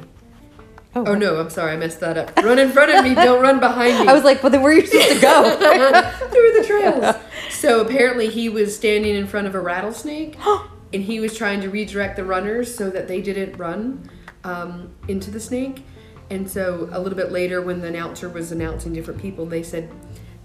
Oh, 0.94 1.04
Oh 1.06 1.14
no, 1.14 1.40
I'm 1.40 1.48
sorry, 1.50 1.72
I 1.72 1.76
messed 1.76 2.00
that 2.00 2.18
up. 2.18 2.36
Run 2.36 2.58
in 2.58 2.70
front 2.70 2.92
of 2.92 3.04
me, 3.04 3.14
don't 3.14 3.42
run 3.42 3.60
behind 3.60 3.98
me. 4.00 4.08
I 4.08 4.12
was 4.12 4.24
like, 4.24 4.42
well, 4.42 4.50
then 4.50 4.62
where 4.62 4.72
are 4.72 4.76
you 4.76 4.86
supposed 4.86 5.08
to 5.08 5.20
go? 5.20 5.42
through 6.30 6.52
the 6.60 6.64
trails. 6.66 7.16
So 7.50 7.80
apparently 7.80 8.28
he 8.28 8.48
was 8.48 8.74
standing 8.74 9.14
in 9.14 9.28
front 9.28 9.46
of 9.46 9.54
a 9.54 9.60
rattlesnake 9.60 10.36
and 10.92 11.02
he 11.02 11.20
was 11.20 11.36
trying 11.36 11.60
to 11.60 11.68
redirect 11.70 12.16
the 12.16 12.24
runners 12.24 12.74
so 12.74 12.90
that 12.90 13.06
they 13.06 13.20
didn't 13.20 13.56
run 13.56 14.10
um, 14.42 14.92
into 15.06 15.30
the 15.30 15.38
snake. 15.38 15.84
And 16.28 16.50
so 16.50 16.88
a 16.90 16.98
little 16.98 17.16
bit 17.16 17.30
later 17.30 17.62
when 17.62 17.80
the 17.80 17.86
announcer 17.86 18.28
was 18.28 18.50
announcing 18.50 18.92
different 18.92 19.20
people, 19.22 19.46
they 19.46 19.62
said, 19.62 19.90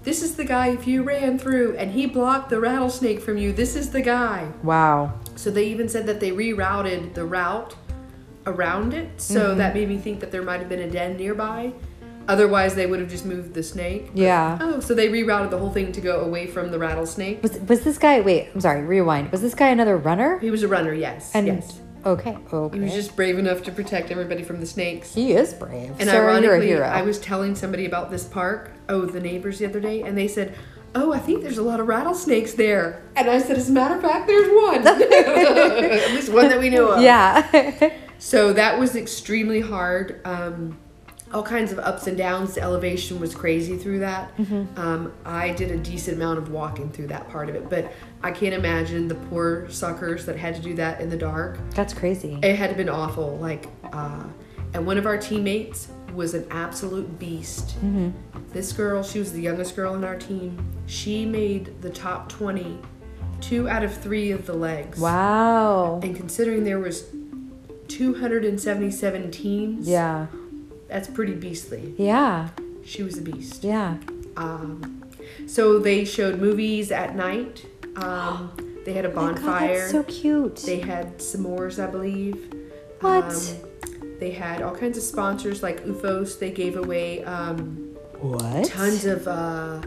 this 0.03 0.21
is 0.21 0.35
the 0.35 0.45
guy 0.45 0.67
if 0.67 0.85
you 0.85 1.01
ran 1.01 1.39
through 1.39 1.75
and 1.77 1.91
he 1.91 2.05
blocked 2.05 2.49
the 2.51 2.59
rattlesnake 2.59 3.19
from 3.19 3.37
you. 3.37 3.51
This 3.51 3.75
is 3.75 3.89
the 3.89 4.01
guy. 4.01 4.51
wow. 4.61 5.13
So 5.35 5.49
they 5.49 5.65
even 5.69 5.89
said 5.89 6.05
that 6.05 6.19
they 6.19 6.31
rerouted 6.31 7.15
the 7.15 7.25
route 7.25 7.75
around 8.47 8.93
it. 8.93 9.09
So 9.21 9.49
Mm-hmm. 9.49 9.57
that 9.59 9.73
made 9.75 9.87
me 9.89 9.97
think 9.97 10.19
that 10.21 10.31
there 10.31 10.41
might 10.41 10.59
have 10.59 10.69
been 10.69 10.81
a 10.81 10.89
den 10.89 11.17
nearby. 11.17 11.73
Otherwise, 12.27 12.75
they 12.75 12.85
would 12.85 12.99
have 12.99 13.09
just 13.09 13.25
moved 13.25 13.53
the 13.53 13.63
snake. 13.63 14.09
Yeah. 14.13 14.57
Oh, 14.59 14.79
so 14.81 14.93
they 14.93 15.07
rerouted 15.07 15.49
the 15.49 15.57
whole 15.57 15.71
thing 15.71 15.93
to 15.93 16.01
go 16.01 16.19
away 16.21 16.45
from 16.47 16.71
the 16.71 16.79
rattlesnake. 16.79 17.41
Was, 17.41 17.57
was 17.59 17.81
this 17.85 17.97
guy, 17.97 18.19
wait, 18.19 18.49
I'm 18.53 18.59
sorry, 18.59 18.81
rewind. 18.81 19.31
Was 19.31 19.41
this 19.41 19.55
guy 19.55 19.69
another 19.69 19.95
runner? 19.95 20.37
He 20.39 20.51
was 20.51 20.61
a 20.63 20.67
runner, 20.67 20.93
yes. 20.93 21.31
And 21.33 21.47
yes. 21.47 21.79
okay, 22.05 22.37
okay. 22.51 22.77
He 22.77 22.83
was 22.83 22.93
just 22.93 23.15
brave 23.15 23.39
enough 23.39 23.63
to 23.63 23.71
protect 23.71 24.11
everybody 24.11 24.43
from 24.43 24.59
the 24.59 24.65
snakes. 24.65 25.13
he 25.13 25.31
is 25.33 25.53
brave. 25.53 25.91
And 25.99 26.09
Sir, 26.09 26.29
ironically. 26.29 26.75
I 26.75 27.01
was 27.01 27.17
telling 27.17 27.55
somebody 27.55 27.85
about 27.85 28.11
this 28.11 28.25
park, 28.25 28.71
oh, 28.89 29.05
the 29.05 29.21
neighbors 29.21 29.59
the 29.59 29.65
other 29.67 29.79
day, 29.79 30.01
and 30.01 30.17
they 30.17 30.27
said, 30.27 30.53
Oh, 30.95 31.13
I 31.13 31.19
think 31.19 31.43
there's 31.43 31.59
a 31.59 31.63
lot 31.63 31.79
of 31.79 31.87
rattlesnakes 31.87 32.53
there. 32.53 33.03
And 33.15 33.29
I 33.29 33.39
said, 33.39 33.55
As 33.57 33.69
a 33.69 33.73
matter 33.73 33.95
of 33.95 34.01
fact, 34.01 34.25
there's 34.27 34.49
one. 34.49 34.85
At 34.87 36.11
least 36.11 36.29
one 36.33 36.49
that 36.49 36.59
we 36.59 36.69
knew 36.69 36.87
of. 36.87 37.01
yeah. 37.11 37.93
So 38.19 38.53
that 38.53 38.79
was 38.79 38.95
extremely 38.95 39.61
hard. 39.61 40.21
Um, 40.25 40.77
all 41.33 41.43
kinds 41.43 41.71
of 41.71 41.79
ups 41.79 42.07
and 42.07 42.17
downs. 42.17 42.55
The 42.55 42.61
elevation 42.61 43.19
was 43.19 43.35
crazy 43.35 43.77
through 43.77 43.99
that. 43.99 44.35
Mm-hmm. 44.37 44.79
Um, 44.79 45.13
I 45.25 45.51
did 45.51 45.71
a 45.71 45.77
decent 45.77 46.17
amount 46.17 46.39
of 46.39 46.51
walking 46.51 46.89
through 46.89 47.07
that 47.07 47.29
part 47.29 47.49
of 47.49 47.55
it, 47.55 47.69
but 47.69 47.91
I 48.23 48.31
can't 48.31 48.53
imagine 48.53 49.07
the 49.07 49.15
poor 49.15 49.69
suckers 49.69 50.25
that 50.25 50.37
had 50.37 50.55
to 50.55 50.61
do 50.61 50.73
that 50.75 51.01
in 51.01 51.09
the 51.09 51.17
dark. 51.17 51.59
That's 51.71 51.93
crazy. 51.93 52.39
It 52.41 52.55
had 52.55 52.77
been 52.77 52.89
awful. 52.89 53.37
Like, 53.37 53.67
uh, 53.91 54.23
and 54.73 54.85
one 54.85 54.97
of 54.97 55.05
our 55.05 55.17
teammates 55.17 55.89
was 56.13 56.33
an 56.33 56.47
absolute 56.49 57.19
beast. 57.19 57.75
Mm-hmm. 57.77 58.09
This 58.51 58.71
girl, 58.71 59.03
she 59.03 59.19
was 59.19 59.33
the 59.33 59.41
youngest 59.41 59.75
girl 59.75 59.95
in 59.95 60.03
our 60.03 60.15
team. 60.15 60.57
She 60.85 61.25
made 61.25 61.81
the 61.81 61.89
top 61.89 62.29
20, 62.29 62.79
two 63.41 63.67
out 63.67 63.83
of 63.83 63.93
three 63.95 64.31
of 64.31 64.45
the 64.45 64.53
legs. 64.53 64.99
Wow. 64.99 65.99
And 66.01 66.15
considering 66.15 66.63
there 66.63 66.79
was 66.79 67.03
277 67.87 69.31
teams, 69.31 69.87
Yeah. 69.87 70.27
that's 70.87 71.07
pretty 71.07 71.33
beastly. 71.33 71.93
Yeah. 71.97 72.49
She 72.85 73.03
was 73.03 73.17
a 73.17 73.21
beast. 73.21 73.63
Yeah. 73.63 73.97
Um, 74.37 75.03
so 75.45 75.79
they 75.79 76.05
showed 76.05 76.39
movies 76.39 76.91
at 76.91 77.15
night. 77.15 77.65
Um, 77.97 78.51
they 78.85 78.93
had 78.93 79.05
a 79.05 79.09
Oh 79.11 79.15
God, 79.15 79.35
bonfire. 79.35 79.79
that's 79.79 79.91
so 79.91 80.03
cute. 80.03 80.57
They 80.57 80.79
had 80.79 81.17
s'mores, 81.17 81.81
I 81.83 81.87
believe. 81.89 82.53
What? 83.01 83.25
Um, 83.25 83.97
they 84.19 84.31
had 84.31 84.61
all 84.61 84.73
kinds 84.75 84.97
of 84.97 85.03
sponsors 85.03 85.61
like 85.61 85.83
OOFOS. 85.85 86.39
They 86.39 86.49
gave 86.51 86.75
away 86.77 87.23
um, 87.25 87.95
what? 88.19 88.65
tons 88.67 89.05
of 89.05 89.27
uh, 89.27 89.81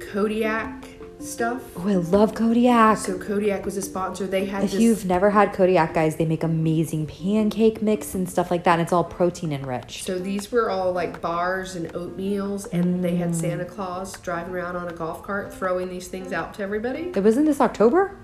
Kodiak 0.00 0.87
stuff. 1.20 1.62
Oh, 1.76 1.88
I 1.88 1.94
love 1.96 2.34
Kodiak. 2.34 2.98
So 2.98 3.18
Kodiak 3.18 3.64
was 3.64 3.76
a 3.76 3.82
sponsor. 3.82 4.26
They 4.26 4.46
had 4.46 4.64
if 4.64 4.72
this. 4.72 4.80
you've 4.80 5.04
never 5.04 5.30
had 5.30 5.52
Kodiak, 5.52 5.94
guys, 5.94 6.16
they 6.16 6.24
make 6.24 6.42
amazing 6.42 7.06
pancake 7.06 7.82
mix 7.82 8.14
and 8.14 8.28
stuff 8.28 8.50
like 8.50 8.64
that, 8.64 8.74
and 8.74 8.82
it's 8.82 8.92
all 8.92 9.04
protein 9.04 9.52
enriched. 9.52 10.04
So 10.04 10.18
these 10.18 10.50
were 10.52 10.70
all 10.70 10.92
like 10.92 11.20
bars 11.20 11.74
and 11.76 11.92
oatmeals, 11.92 12.72
and 12.72 13.02
they 13.04 13.12
Mm. 13.12 13.18
had 13.18 13.34
Santa 13.36 13.64
Claus 13.64 14.12
driving 14.20 14.54
around 14.54 14.76
on 14.76 14.88
a 14.88 14.92
golf 14.92 15.22
cart 15.22 15.52
throwing 15.52 15.88
these 15.88 16.08
things 16.08 16.32
out 16.32 16.54
to 16.54 16.62
everybody. 16.62 17.12
It 17.14 17.22
wasn't 17.22 17.46
this 17.46 17.60
October? 17.60 18.16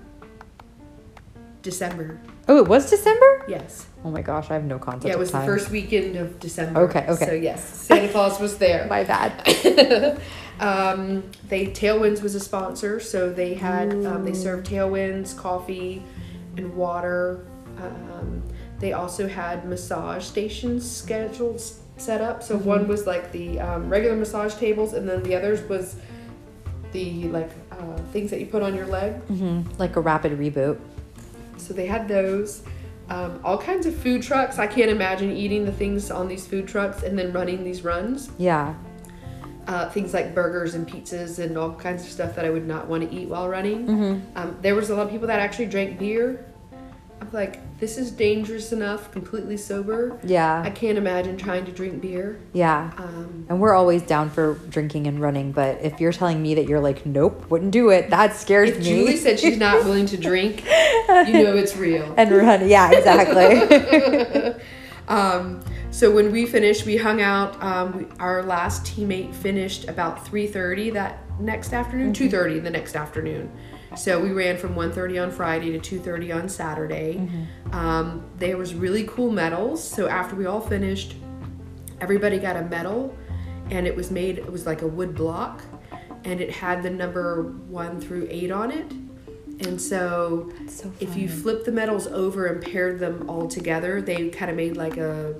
December, 1.61 2.19
Oh, 2.47 2.57
it 2.59 2.67
was 2.67 2.87
December? 2.91 3.43
yes. 3.47 3.87
Oh 4.03 4.11
my 4.11 4.21
gosh, 4.21 4.51
I 4.51 4.53
have 4.53 4.65
no 4.65 4.77
concept 4.77 5.05
Yeah, 5.05 5.13
it 5.13 5.17
was 5.19 5.31
the 5.31 5.39
first 5.41 5.71
weekend 5.71 6.15
of 6.15 6.39
December. 6.39 6.81
Okay, 6.81 7.07
okay. 7.09 7.25
So 7.25 7.31
yes, 7.33 7.63
Santa 7.67 8.07
Claus 8.11 8.39
was 8.39 8.59
there. 8.59 8.85
My 8.87 9.03
bad. 9.03 9.33
um, 10.59 11.23
they 11.49 11.67
Tailwinds 11.67 12.21
was 12.21 12.35
a 12.35 12.39
sponsor, 12.39 12.99
so 12.99 13.31
they 13.31 13.53
had 13.53 13.91
um, 14.05 14.23
they 14.23 14.33
served 14.33 14.67
Tailwinds, 14.67 15.37
coffee, 15.37 16.03
and 16.57 16.75
water. 16.75 17.45
Um, 17.77 18.41
they 18.79 18.93
also 18.93 19.27
had 19.27 19.67
massage 19.67 20.23
stations 20.23 20.89
scheduled 20.89 21.61
set 21.97 22.21
up. 22.21 22.43
So 22.43 22.57
one 22.57 22.87
was 22.87 23.07
like 23.07 23.31
the 23.31 23.59
um, 23.59 23.89
regular 23.89 24.15
massage 24.15 24.55
tables, 24.55 24.93
and 24.93 25.07
then 25.07 25.23
the 25.23 25.35
others 25.35 25.61
was 25.63 25.95
the 26.91 27.25
like 27.25 27.51
uh, 27.71 27.97
things 28.13 28.31
that 28.31 28.39
you 28.39 28.45
put 28.45 28.61
on 28.63 28.75
your 28.75 28.85
leg. 28.85 29.13
hmm 29.23 29.61
Like 29.77 29.95
a 29.95 30.01
rapid 30.01 30.37
reboot. 30.37 30.79
So 31.57 31.73
they 31.73 31.85
had 31.87 32.07
those. 32.07 32.63
Um, 33.07 33.39
all 33.43 33.57
kinds 33.57 33.85
of 33.85 33.95
food 33.95 34.23
trucks. 34.23 34.57
I 34.57 34.65
can't 34.65 34.89
imagine 34.89 35.31
eating 35.31 35.63
the 35.63 35.71
things 35.71 36.09
on 36.09 36.27
these 36.27 36.47
food 36.47 36.67
trucks 36.67 37.03
and 37.03 37.17
then 37.19 37.31
running 37.33 37.63
these 37.63 37.83
runs. 37.83 38.31
Yeah. 38.39 38.73
Uh, 39.67 39.89
things 39.89 40.13
like 40.13 40.33
burgers 40.35 40.75
and 40.75 40.87
pizzas 40.87 41.39
and 41.39 41.57
all 41.57 41.73
kinds 41.73 42.03
of 42.03 42.09
stuff 42.11 42.35
that 42.35 42.45
I 42.45 42.49
would 42.49 42.67
not 42.67 42.87
want 42.87 43.09
to 43.09 43.15
eat 43.15 43.27
while 43.29 43.47
running. 43.49 43.87
Mm-hmm. 43.87 44.37
Um, 44.37 44.57
there 44.61 44.75
was 44.75 44.89
a 44.89 44.95
lot 44.95 45.05
of 45.07 45.11
people 45.11 45.27
that 45.27 45.39
actually 45.39 45.65
drank 45.67 45.97
beer. 45.99 46.45
I'm 47.21 47.29
like, 47.31 47.61
this 47.79 47.97
is 47.97 48.11
dangerous 48.11 48.71
enough, 48.73 49.09
completely 49.11 49.55
sober. 49.57 50.19
Yeah. 50.23 50.61
I 50.63 50.69
can't 50.69 50.97
imagine 50.97 51.37
trying 51.37 51.65
to 51.65 51.71
drink 51.71 52.01
beer. 52.01 52.39
Yeah. 52.53 52.91
Um, 52.97 53.45
And 53.49 53.59
we're 53.61 53.73
always 53.73 54.01
down 54.03 54.29
for 54.29 54.55
drinking 54.69 55.07
and 55.07 55.19
running, 55.21 55.51
but 55.53 55.81
if 55.81 55.99
you're 56.01 56.11
telling 56.11 56.41
me 56.41 56.55
that 56.55 56.67
you're 56.67 56.81
like, 56.81 57.05
nope, 57.05 57.49
wouldn't 57.49 57.71
do 57.71 57.89
it, 57.89 58.09
that 58.09 58.35
scares 58.35 58.69
if 58.69 58.79
me. 58.79 58.83
Julie 58.83 59.17
said 59.17 59.39
she's 59.39 59.57
not 59.57 59.83
willing 59.85 60.05
to 60.07 60.17
drink, 60.17 60.65
you 60.65 61.33
know 61.43 61.55
it's 61.55 61.75
real. 61.77 62.13
and 62.17 62.31
run, 62.31 62.67
yeah, 62.67 62.91
exactly. 62.91 64.61
Um, 65.07 65.61
so 65.95 66.11
when 66.11 66.29
we 66.29 66.45
finished, 66.45 66.85
we 66.85 66.97
hung 66.97 67.21
out. 67.21 67.63
Um, 67.63 67.97
we, 67.97 68.05
our 68.19 68.43
last 68.43 68.83
teammate 68.83 69.33
finished 69.33 69.87
about 69.87 70.25
3:30 70.25 70.91
that 70.91 71.19
next 71.39 71.71
afternoon, 71.71 72.11
2:30 72.11 72.61
the 72.61 72.69
next 72.69 72.97
afternoon. 72.97 73.49
So 73.95 74.19
we 74.19 74.33
ran 74.33 74.57
from 74.57 74.75
1:30 74.75 75.23
on 75.23 75.31
Friday 75.31 75.71
to 75.71 75.79
2:30 75.79 76.33
on 76.33 76.49
Saturday. 76.49 77.29
Um, 77.71 78.25
there 78.37 78.57
was 78.57 78.75
really 78.75 79.05
cool 79.05 79.31
medals. 79.31 79.81
So 79.81 80.09
after 80.09 80.35
we 80.35 80.45
all 80.45 80.59
finished, 80.59 81.15
everybody 82.01 82.39
got 82.39 82.57
a 82.57 82.63
medal, 82.63 83.15
and 83.71 83.87
it 83.87 83.95
was 83.95 84.11
made. 84.11 84.37
It 84.37 84.51
was 84.51 84.65
like 84.65 84.81
a 84.81 84.87
wood 84.87 85.15
block, 85.15 85.63
and 86.25 86.41
it 86.41 86.51
had 86.51 86.83
the 86.83 86.89
number 86.89 87.53
one 87.69 88.01
through 88.01 88.27
eight 88.29 88.51
on 88.51 88.69
it. 88.69 88.91
And 89.65 89.79
so 89.79 90.51
so 90.67 90.91
if 90.99 91.15
you 91.15 91.29
flip 91.29 91.63
the 91.63 91.71
medals 91.71 92.05
over 92.07 92.47
and 92.47 92.61
paired 92.61 92.99
them 92.99 93.29
all 93.29 93.47
together, 93.47 94.01
they 94.01 94.27
kind 94.27 94.51
of 94.51 94.57
made 94.57 94.75
like 94.75 94.97
a 94.97 95.35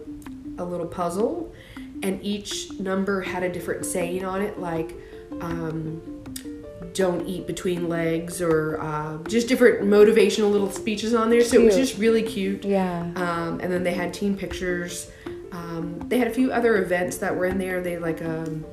a 0.57 0.63
little 0.63 0.87
puzzle, 0.87 1.53
and 2.03 2.23
each 2.23 2.71
number 2.79 3.21
had 3.21 3.43
a 3.43 3.51
different 3.51 3.85
saying 3.85 4.23
on 4.25 4.41
it, 4.41 4.59
like 4.59 4.95
um, 5.41 6.01
"Don't 6.93 7.25
eat 7.27 7.47
between 7.47 7.89
legs" 7.89 8.41
or 8.41 8.79
uh, 8.81 9.17
just 9.23 9.47
different 9.47 9.81
motivational 9.83 10.51
little 10.51 10.71
speeches 10.71 11.13
on 11.13 11.29
there. 11.29 11.43
So 11.43 11.59
it 11.59 11.65
was 11.65 11.75
just 11.75 11.97
really 11.97 12.23
cute. 12.23 12.63
Yeah. 12.63 13.11
Um, 13.15 13.59
and 13.59 13.71
then 13.71 13.83
they 13.83 13.93
had 13.93 14.13
team 14.13 14.37
pictures. 14.37 15.11
Um, 15.51 15.99
they 16.07 16.17
had 16.17 16.27
a 16.27 16.33
few 16.33 16.51
other 16.51 16.83
events 16.83 17.17
that 17.17 17.35
were 17.35 17.45
in 17.45 17.57
there. 17.57 17.81
They 17.81 17.97
like 17.97 18.21
um, 18.21 18.65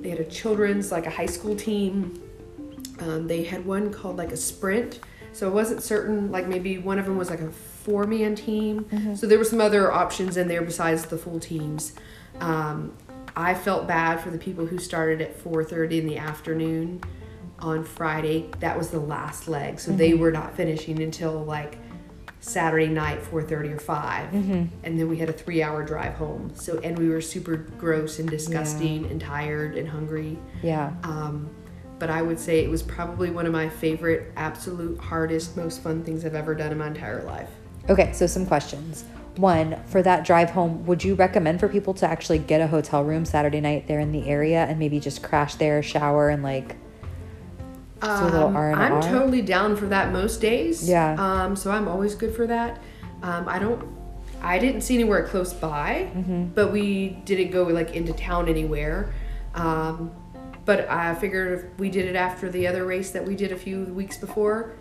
they 0.00 0.10
had 0.10 0.20
a 0.20 0.24
children's 0.24 0.90
like 0.90 1.06
a 1.06 1.10
high 1.10 1.26
school 1.26 1.54
team. 1.54 2.20
Um, 3.00 3.26
they 3.26 3.42
had 3.44 3.64
one 3.64 3.92
called 3.92 4.16
like 4.16 4.32
a 4.32 4.36
sprint. 4.36 5.00
So 5.32 5.48
it 5.48 5.54
wasn't 5.54 5.82
certain. 5.82 6.30
Like 6.30 6.46
maybe 6.46 6.78
one 6.78 6.98
of 6.98 7.06
them 7.06 7.16
was 7.16 7.30
like 7.30 7.40
a 7.40 7.50
four 7.82 8.04
man 8.06 8.34
team. 8.34 8.86
So 9.16 9.26
there 9.26 9.38
were 9.38 9.44
some 9.44 9.60
other 9.60 9.90
options 9.92 10.36
in 10.36 10.48
there 10.48 10.62
besides 10.62 11.04
the 11.06 11.18
full 11.18 11.40
teams. 11.40 11.94
Um, 12.40 12.92
I 13.36 13.54
felt 13.54 13.86
bad 13.86 14.20
for 14.20 14.30
the 14.30 14.38
people 14.38 14.66
who 14.66 14.78
started 14.78 15.20
at 15.22 15.36
4:30 15.42 15.98
in 16.00 16.06
the 16.06 16.18
afternoon 16.18 17.00
on 17.58 17.84
Friday. 17.84 18.50
That 18.60 18.76
was 18.76 18.90
the 18.90 19.00
last 19.00 19.48
leg, 19.48 19.80
so 19.80 19.92
they 19.92 20.14
were 20.14 20.32
not 20.32 20.56
finishing 20.56 21.02
until 21.02 21.44
like 21.44 21.78
Saturday 22.40 22.88
night, 22.88 23.22
4:30 23.22 23.72
or 23.74 23.78
5, 23.78 24.30
Mm-hmm. 24.32 24.64
and 24.82 24.98
then 24.98 25.08
we 25.08 25.16
had 25.16 25.28
a 25.28 25.32
three-hour 25.32 25.84
drive 25.84 26.14
home. 26.14 26.50
So, 26.54 26.78
and 26.80 26.98
we 26.98 27.08
were 27.08 27.20
super 27.20 27.56
gross 27.56 28.18
and 28.18 28.28
disgusting 28.28 29.06
and 29.06 29.20
tired 29.20 29.76
and 29.76 29.88
hungry. 29.88 30.38
Yeah. 30.62 30.92
Um, 31.04 31.48
but 32.00 32.10
I 32.10 32.20
would 32.20 32.40
say 32.40 32.64
it 32.64 32.68
was 32.70 32.82
probably 32.82 33.30
one 33.30 33.46
of 33.46 33.52
my 33.52 33.68
favorite, 33.68 34.32
absolute 34.36 34.98
hardest, 34.98 35.56
most 35.56 35.82
fun 35.84 36.02
things 36.02 36.24
I've 36.24 36.34
ever 36.34 36.52
done 36.56 36.72
in 36.72 36.78
my 36.78 36.88
entire 36.88 37.22
life. 37.22 37.48
Okay, 37.88 38.12
so 38.12 38.26
some 38.26 38.46
questions. 38.46 39.04
One, 39.36 39.82
for 39.86 40.02
that 40.02 40.24
drive 40.24 40.50
home, 40.50 40.84
would 40.86 41.02
you 41.02 41.14
recommend 41.14 41.58
for 41.60 41.68
people 41.68 41.94
to 41.94 42.06
actually 42.06 42.38
get 42.38 42.60
a 42.60 42.66
hotel 42.66 43.02
room 43.02 43.24
Saturday 43.24 43.60
night 43.60 43.86
there 43.88 43.98
in 43.98 44.12
the 44.12 44.28
area 44.28 44.64
and 44.66 44.78
maybe 44.78 45.00
just 45.00 45.22
crash 45.22 45.54
there, 45.54 45.82
shower, 45.82 46.28
and 46.28 46.42
like 46.42 46.76
do 48.02 48.08
a 48.08 48.24
little 48.24 48.48
Um, 48.48 48.56
I'm 48.56 49.00
totally 49.00 49.42
down 49.42 49.76
for 49.76 49.86
that 49.86 50.12
most 50.12 50.40
days. 50.40 50.88
Yeah. 50.88 51.14
Um, 51.18 51.56
so 51.56 51.70
I'm 51.70 51.88
always 51.88 52.14
good 52.14 52.34
for 52.34 52.46
that. 52.46 52.80
Um, 53.22 53.48
I 53.48 53.58
don't. 53.58 53.84
I 54.42 54.58
didn't 54.58 54.80
see 54.80 54.94
anywhere 54.94 55.24
close 55.26 55.52
by, 55.52 56.10
Mm-hmm. 56.14 56.46
but 56.54 56.72
we 56.72 57.10
didn't 57.24 57.52
go 57.52 57.62
like 57.64 57.94
into 57.94 58.12
town 58.12 58.48
anywhere. 58.48 59.14
Um, 59.54 60.10
but 60.64 60.88
I 60.90 61.14
figured 61.14 61.58
if 61.58 61.78
we 61.78 61.90
did 61.90 62.06
it 62.06 62.16
after 62.16 62.50
the 62.50 62.66
other 62.66 62.84
race 62.84 63.12
that 63.12 63.24
we 63.24 63.34
did 63.36 63.50
a 63.52 63.56
few 63.56 63.84
weeks 63.84 64.16
before, 64.18 64.74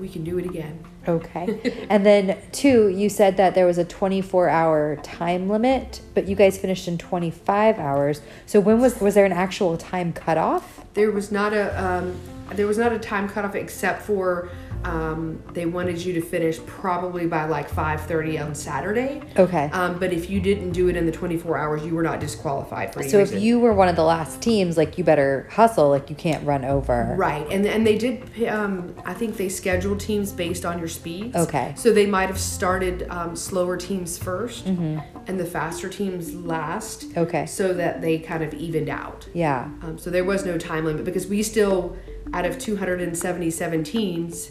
we 0.00 0.08
can 0.08 0.24
do 0.24 0.38
it 0.38 0.46
again. 0.46 0.82
Okay. 1.06 1.86
and 1.90 2.04
then 2.04 2.38
two, 2.52 2.88
you 2.88 3.08
said 3.08 3.36
that 3.36 3.54
there 3.54 3.66
was 3.66 3.78
a 3.78 3.84
24 3.84 4.48
hour 4.48 4.96
time 5.02 5.48
limit, 5.48 6.00
but 6.14 6.26
you 6.26 6.34
guys 6.34 6.58
finished 6.58 6.88
in 6.88 6.98
25 6.98 7.78
hours. 7.78 8.20
So 8.46 8.60
when 8.60 8.80
was 8.80 9.00
was 9.00 9.14
there 9.14 9.24
an 9.24 9.32
actual 9.32 9.76
time 9.76 10.12
cutoff? 10.12 10.84
There 10.94 11.10
was 11.10 11.30
not 11.30 11.52
a 11.52 11.82
um, 11.82 12.18
there 12.54 12.66
was 12.66 12.78
not 12.78 12.92
a 12.92 12.98
time 12.98 13.28
cutoff 13.28 13.54
except 13.54 14.02
for 14.02 14.50
um, 14.84 15.42
they 15.52 15.66
wanted 15.66 15.98
you 15.98 16.14
to 16.14 16.20
finish 16.20 16.58
probably 16.66 17.26
by 17.26 17.44
like 17.44 17.70
5:30 17.70 18.38
on 18.44 18.54
Saturday. 18.54 19.20
Okay. 19.36 19.68
Um, 19.72 19.98
but 19.98 20.12
if 20.12 20.30
you 20.30 20.40
didn't 20.40 20.70
do 20.70 20.88
it 20.88 20.96
in 20.96 21.06
the 21.06 21.12
24 21.12 21.58
hours, 21.58 21.84
you 21.84 21.94
were 21.94 22.02
not 22.02 22.20
disqualified 22.20 22.92
for 22.94 23.02
So 23.02 23.18
if 23.18 23.30
reason. 23.30 23.42
you 23.42 23.60
were 23.60 23.72
one 23.74 23.88
of 23.88 23.96
the 23.96 24.04
last 24.04 24.40
teams, 24.40 24.76
like 24.76 24.96
you 24.96 25.04
better 25.04 25.48
hustle, 25.50 25.90
like 25.90 26.08
you 26.08 26.16
can't 26.16 26.44
run 26.46 26.64
over. 26.64 27.14
Right, 27.16 27.46
and 27.50 27.66
and 27.66 27.86
they 27.86 27.98
did. 27.98 28.46
Um, 28.48 28.94
I 29.04 29.14
think 29.14 29.36
they 29.36 29.48
scheduled 29.48 30.00
teams 30.00 30.32
based 30.32 30.64
on 30.64 30.78
your 30.78 30.88
speeds. 30.88 31.36
Okay. 31.36 31.74
So 31.76 31.92
they 31.92 32.06
might 32.06 32.26
have 32.28 32.40
started 32.40 33.06
um, 33.10 33.36
slower 33.36 33.76
teams 33.76 34.18
1st 34.18 34.66
and 35.26 35.38
the 35.38 35.44
faster 35.44 35.88
teams 35.88 36.34
last. 36.34 37.08
Mm-hmm. 37.10 37.18
Okay. 37.20 37.46
So 37.46 37.72
that 37.74 38.00
they 38.00 38.18
kind 38.18 38.42
of 38.42 38.54
evened 38.54 38.88
out. 38.88 39.28
Yeah. 39.34 39.64
Um, 39.82 39.98
so 39.98 40.10
there 40.10 40.24
was 40.24 40.44
no 40.44 40.58
time 40.58 40.84
limit 40.84 41.04
because 41.04 41.26
we 41.26 41.42
still, 41.42 41.96
out 42.32 42.46
of 42.46 42.58
277 42.58 43.84
teams, 43.84 44.50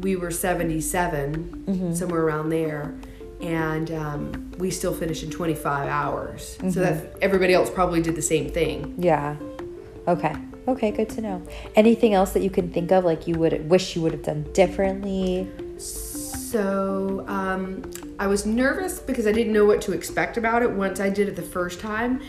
we 0.00 0.16
were 0.16 0.30
77, 0.30 1.64
Mm-hmm. 1.68 1.92
somewhere 1.92 2.22
around 2.22 2.48
there. 2.50 2.94
And 3.40 3.90
um, 3.92 4.50
we 4.58 4.70
still 4.70 4.94
finished 4.94 5.22
in 5.22 5.30
25 5.30 5.88
hours. 5.88 6.56
Mm-hmm. 6.58 6.70
So 6.70 6.80
that 6.80 7.16
everybody 7.22 7.54
else 7.54 7.70
probably 7.70 8.02
did 8.02 8.16
the 8.16 8.22
same 8.22 8.50
thing. 8.50 8.94
Yeah. 8.98 9.36
Okay. 10.08 10.34
Okay, 10.66 10.90
good 10.90 11.08
to 11.10 11.20
know. 11.20 11.42
Anything 11.76 12.14
else 12.14 12.32
that 12.32 12.42
you 12.42 12.50
can 12.50 12.70
think 12.72 12.90
of 12.90 13.04
like 13.04 13.26
you 13.26 13.36
would 13.38 13.68
wish 13.70 13.94
you 13.96 14.02
would 14.02 14.12
have 14.12 14.22
done 14.22 14.42
differently? 14.52 15.48
So 15.78 17.24
um, 17.28 17.82
I 18.18 18.26
was 18.26 18.44
nervous 18.46 18.98
because 18.98 19.26
I 19.26 19.32
didn't 19.32 19.52
know 19.52 19.64
what 19.66 19.80
to 19.82 19.92
expect 19.92 20.36
about 20.36 20.62
it 20.62 20.70
once 20.70 20.98
I 21.00 21.08
did 21.10 21.28
it 21.28 21.36
the 21.36 21.42
first 21.42 21.78
time, 21.80 22.20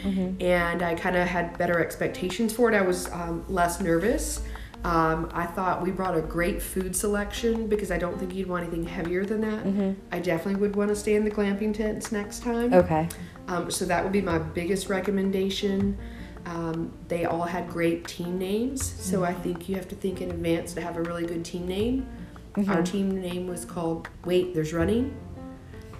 and 0.41 0.81
I 0.83 0.93
kind 0.95 1.15
of 1.15 1.27
had 1.27 1.57
better 1.57 1.79
expectations 1.79 2.53
for 2.53 2.69
it. 2.71 2.75
I 2.75 2.81
was 2.81 3.09
um, 3.11 3.45
less 3.47 3.79
nervous. 3.81 4.41
Um, 4.83 5.29
I 5.33 5.45
thought 5.45 5.81
we 5.81 5.91
brought 5.91 6.17
a 6.17 6.21
great 6.21 6.61
food 6.61 6.95
selection 6.95 7.67
because 7.67 7.91
I 7.91 7.97
don't 7.97 8.17
think 8.17 8.33
you'd 8.33 8.47
want 8.47 8.63
anything 8.63 8.85
heavier 8.85 9.25
than 9.25 9.41
that. 9.41 9.65
I 10.11 10.19
definitely 10.19 10.59
would 10.61 10.75
want 10.75 10.89
to 10.89 10.95
stay 10.95 11.15
in 11.15 11.25
the 11.25 11.31
glamping 11.31 11.73
tents 11.73 12.11
next 12.11 12.43
time. 12.43 12.73
Okay. 12.73 13.09
Um, 13.47 13.69
so 13.69 13.83
that 13.85 14.03
would 14.03 14.13
be 14.13 14.21
my 14.21 14.37
biggest 14.37 14.87
recommendation. 14.89 15.97
Um, 16.45 16.93
they 17.09 17.25
all 17.25 17.43
had 17.43 17.69
great 17.69 18.07
team 18.07 18.37
names, 18.37 18.81
so 18.81 19.23
I 19.25 19.33
think 19.33 19.67
you 19.67 19.75
have 19.75 19.87
to 19.89 19.95
think 19.95 20.21
in 20.21 20.31
advance 20.31 20.73
to 20.73 20.81
have 20.81 20.95
a 20.95 21.01
really 21.01 21.25
good 21.25 21.43
team 21.43 21.67
name. 21.67 22.07
Our 22.67 22.81
team 22.83 23.21
name 23.21 23.47
was 23.47 23.63
called 23.65 24.09
Wait, 24.25 24.53
There's 24.53 24.73
Running. 24.73 25.15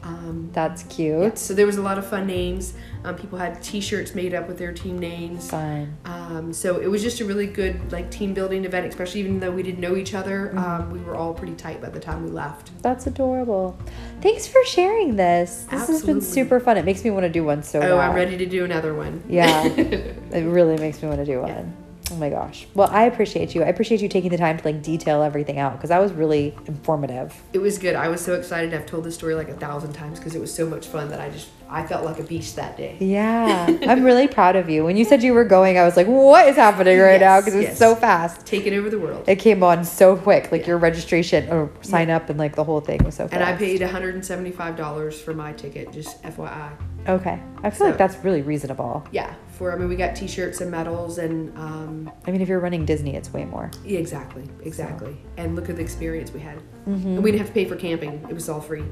Um, 0.04 0.50
That's 0.54 0.84
cute. 0.84 1.38
so 1.38 1.54
there 1.54 1.66
was 1.66 1.78
a 1.78 1.82
lot 1.82 1.98
of 1.98 2.08
fun 2.08 2.26
names. 2.26 2.74
Um, 3.04 3.16
people 3.16 3.38
had 3.38 3.62
T-shirts 3.62 4.16
made 4.16 4.34
up 4.34 4.48
with 4.48 4.58
their 4.58 4.72
team 4.72 4.98
names. 4.98 5.50
Fine. 5.50 5.96
Um, 6.06 6.54
so 6.54 6.80
it 6.80 6.88
was 6.88 7.02
just 7.02 7.20
a 7.20 7.26
really 7.26 7.48
good 7.48 7.92
like 7.92 8.10
team 8.12 8.34
building 8.34 8.66
event, 8.66 8.88
especially 8.88 9.22
even 9.22 9.40
though 9.40 9.52
we 9.52 9.64
didn't 9.64 9.80
know 9.80 9.96
each 9.96 10.14
other. 10.14 10.58
Um, 10.58 10.92
we 10.92 11.00
were 11.00 11.16
all 11.16 11.34
pretty 11.34 11.56
tight 11.56 11.82
by 11.82 11.90
the 11.90 12.00
time 12.00 12.24
we 12.24 12.30
left. 12.30 12.72
That's 12.82 13.08
adorable. 13.08 13.78
Thanks 14.22 14.48
for 14.48 14.64
sharing 14.66 15.16
this. 15.16 15.66
This 15.70 15.88
has 15.88 16.06
been 16.06 16.22
super 16.22 16.60
fun. 16.60 16.78
It 16.78 16.86
makes 16.86 17.04
me 17.04 17.12
want 17.12 17.24
to 17.24 17.30
do 17.30 17.44
one 17.44 17.64
so 17.64 17.82
Oh, 17.82 17.98
I'm 17.98 18.16
ready 18.16 18.38
to 18.38 18.46
do 18.46 18.66
another 18.66 18.94
one. 18.94 19.24
Yeah. 19.28 19.66
it 19.68 20.46
really 20.46 20.78
makes 20.78 21.02
me 21.02 21.08
want 21.08 21.20
to 21.20 21.26
do 21.26 21.42
one. 21.42 21.76
Oh 22.12 22.16
my 22.16 22.30
gosh. 22.30 22.68
Well, 22.74 22.90
I 22.92 23.04
appreciate 23.04 23.54
you. 23.54 23.64
I 23.64 23.68
appreciate 23.68 24.02
you 24.02 24.10
taking 24.10 24.32
the 24.32 24.38
time 24.38 24.58
to 24.58 24.66
like 24.66 24.82
detail 24.82 25.22
everything 25.22 25.60
out 25.60 25.74
because 25.74 25.90
that 25.90 26.00
was 26.00 26.12
really 26.12 26.56
informative. 26.66 27.36
It 27.54 27.60
was 27.60 27.78
good. 27.78 27.96
I 27.96 28.08
was 28.08 28.22
so 28.22 28.34
excited. 28.34 28.74
I've 28.74 28.86
told 28.86 29.04
this 29.04 29.16
story 29.16 29.36
like 29.36 29.50
a 29.50 29.54
thousand 29.54 29.94
times 29.94 30.20
because 30.20 30.36
it 30.36 30.42
was 30.42 30.54
so 30.54 30.66
much 30.66 30.88
fun 30.88 31.10
that 31.10 31.20
I 31.20 31.30
just 31.30 31.50
I 31.70 31.86
felt 31.86 32.04
like 32.04 32.20
a 32.20 32.24
beast 32.24 32.56
that 32.56 32.78
day. 32.78 32.98
Yeah. 33.00 33.68
I'm 33.88 34.04
really 34.04 34.28
proud 34.28 34.56
of 34.56 34.70
you. 34.70 34.84
When 34.84 34.98
you 34.98 35.06
said 35.06 35.22
you 35.22 35.34
were 35.34 35.46
going, 35.46 35.78
I 35.78 35.86
was 35.86 35.96
like, 35.96 36.08
what 36.08 36.48
is 36.48 36.56
happening 36.56 36.98
right 36.98 37.22
now? 37.22 37.40
Because 37.40 37.54
it 37.54 37.58
was 37.58 37.68
yes. 37.68 37.78
so 37.78 37.96
fast. 37.96 38.46
Taking 38.46 38.74
over 38.74 38.90
the 38.90 39.00
world. 39.00 39.26
It 39.28 39.36
came 39.36 39.62
on 39.62 39.86
so 39.86 40.18
quick. 40.18 40.52
Like 40.52 40.66
your 40.66 40.80
registration 40.80 41.48
or 41.50 41.70
sign 41.82 42.10
up 42.10 42.30
and 42.30 42.40
like 42.40 42.56
the 42.56 42.64
whole 42.64 42.82
thing 42.82 43.04
was 43.04 43.16
so 43.16 43.28
fast. 43.28 43.34
And 43.34 43.44
I 43.44 43.56
paid 43.56 43.82
$175 43.82 45.14
for 45.14 45.34
my 45.34 45.54
ticket, 45.54 45.92
just 45.92 46.22
FYI. 46.24 46.72
Okay. 47.08 47.40
I 47.64 47.70
feel 47.70 47.88
like 47.88 47.98
that's 47.98 48.16
really 48.24 48.42
reasonable. 48.42 49.06
Yeah, 49.12 49.34
for 49.58 49.74
I 49.74 49.76
mean 49.78 49.90
we 49.90 49.96
got 49.96 50.16
T-shirts 50.16 50.62
and 50.62 50.70
medals 50.72 51.18
and 51.18 51.56
um, 51.58 52.12
I 52.26 52.32
mean, 52.32 52.42
if 52.42 52.48
you're 52.48 52.60
running 52.60 52.86
Disney, 52.86 53.16
it's 53.16 53.34
way 53.34 53.46
more. 53.46 53.70
yeah, 53.84 54.00
exactly, 54.00 54.48
exactly. 54.64 55.18
And 55.38 55.56
look 55.56 55.70
at 55.70 55.76
the 55.76 55.82
experience 55.82 56.32
we 56.32 56.40
had. 56.40 56.58
Mm-hmm. 56.88 57.08
And 57.08 57.24
we 57.24 57.32
didn't 57.32 57.40
have 57.46 57.50
to 57.50 57.54
pay 57.54 57.66
for 57.66 57.76
camping; 57.76 58.26
it 58.30 58.34
was 58.34 58.48
all 58.50 58.62
free. 58.62 58.84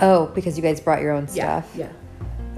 Oh, 0.00 0.26
because 0.34 0.56
you 0.56 0.62
guys 0.62 0.80
brought 0.80 1.02
your 1.02 1.12
own 1.12 1.28
Yeah, 1.32 1.60
stuff. 1.62 1.72
yeah, 1.76 1.88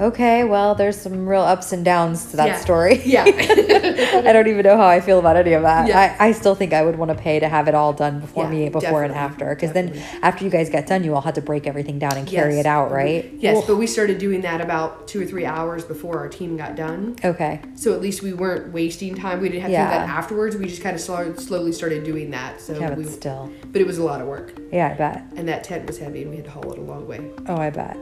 Okay, 0.00 0.42
well, 0.44 0.74
there's 0.74 0.96
some 0.96 1.28
real 1.28 1.42
ups 1.42 1.72
and 1.72 1.84
downs 1.84 2.30
to 2.30 2.36
that 2.38 2.46
Yeah. 2.48 2.56
story. 2.60 3.02
yeah. 3.04 3.24
I 3.26 4.32
don't 4.32 4.48
even 4.48 4.64
know 4.64 4.76
how 4.76 4.86
I 4.86 5.00
feel 5.00 5.18
about 5.18 5.36
any 5.36 5.52
of 5.52 5.62
that. 5.62 5.86
Yeah. 5.86 6.16
I, 6.18 6.28
I 6.28 6.32
still 6.32 6.54
think 6.54 6.72
I 6.72 6.82
would 6.82 6.96
want 6.98 7.10
to 7.10 7.14
pay 7.14 7.38
to 7.40 7.48
have 7.48 7.68
it 7.68 7.74
all 7.74 7.92
done 7.92 8.20
before 8.20 8.44
Yeah, 8.44 8.50
me, 8.50 8.68
before 8.70 9.04
and 9.04 9.12
after. 9.14 9.50
Because 9.54 9.72
then 9.72 9.94
after 10.22 10.44
you 10.44 10.50
guys 10.50 10.70
got 10.70 10.86
done, 10.86 11.04
you 11.04 11.14
all 11.14 11.20
had 11.20 11.34
to 11.36 11.42
break 11.42 11.66
everything 11.66 11.98
down 11.98 12.16
and 12.16 12.26
carry 12.26 12.54
Yes. 12.56 12.64
it 12.64 12.66
out, 12.66 12.90
right? 12.90 13.30
Yes, 13.38 13.64
but 13.66 13.76
we 13.76 13.86
started 13.86 14.18
doing 14.18 14.40
that 14.40 14.60
about 14.60 15.06
two 15.08 15.20
or 15.22 15.26
three 15.26 15.44
hours 15.44 15.84
before 15.84 16.18
our 16.18 16.28
team 16.28 16.56
got 16.56 16.74
done. 16.74 17.16
Okay. 17.24 17.60
So 17.74 17.92
at 17.92 18.00
least 18.00 18.22
we 18.22 18.32
weren't 18.32 18.72
wasting 18.72 19.14
time. 19.14 19.40
We 19.40 19.50
didn't 19.50 19.62
have 19.62 19.70
to 19.70 19.76
do 19.76 19.82
that 19.98 20.08
afterwards. 20.08 20.56
We 20.56 20.66
just 20.66 20.82
kind 20.82 20.94
of 20.96 21.02
slow, 21.02 21.34
slowly 21.34 21.72
started 21.72 22.02
doing 22.02 22.30
that. 22.30 22.60
So 22.60 22.78
Yeah, 22.78 22.88
but 22.88 22.98
we, 22.98 23.04
still. 23.04 23.52
but 23.70 23.80
it 23.80 23.86
was 23.86 23.98
a 23.98 24.04
lot 24.04 24.20
of 24.22 24.26
work, 24.26 24.54
Yeah, 24.72 24.88
I 24.88 24.94
bet. 24.94 25.22
and 25.36 25.46
that 25.48 25.64
tent 25.64 25.86
was 25.86 25.98
heavy, 25.98 26.22
and 26.22 26.30
we 26.30 26.36
had 26.36 26.46
to 26.46 26.50
haul 26.50 26.72
it 26.72 26.78
a 26.78 26.82
long 26.82 27.06
way. 27.06 27.20
Oh, 27.46 27.56
I 27.56 27.68
bet. 27.70 27.96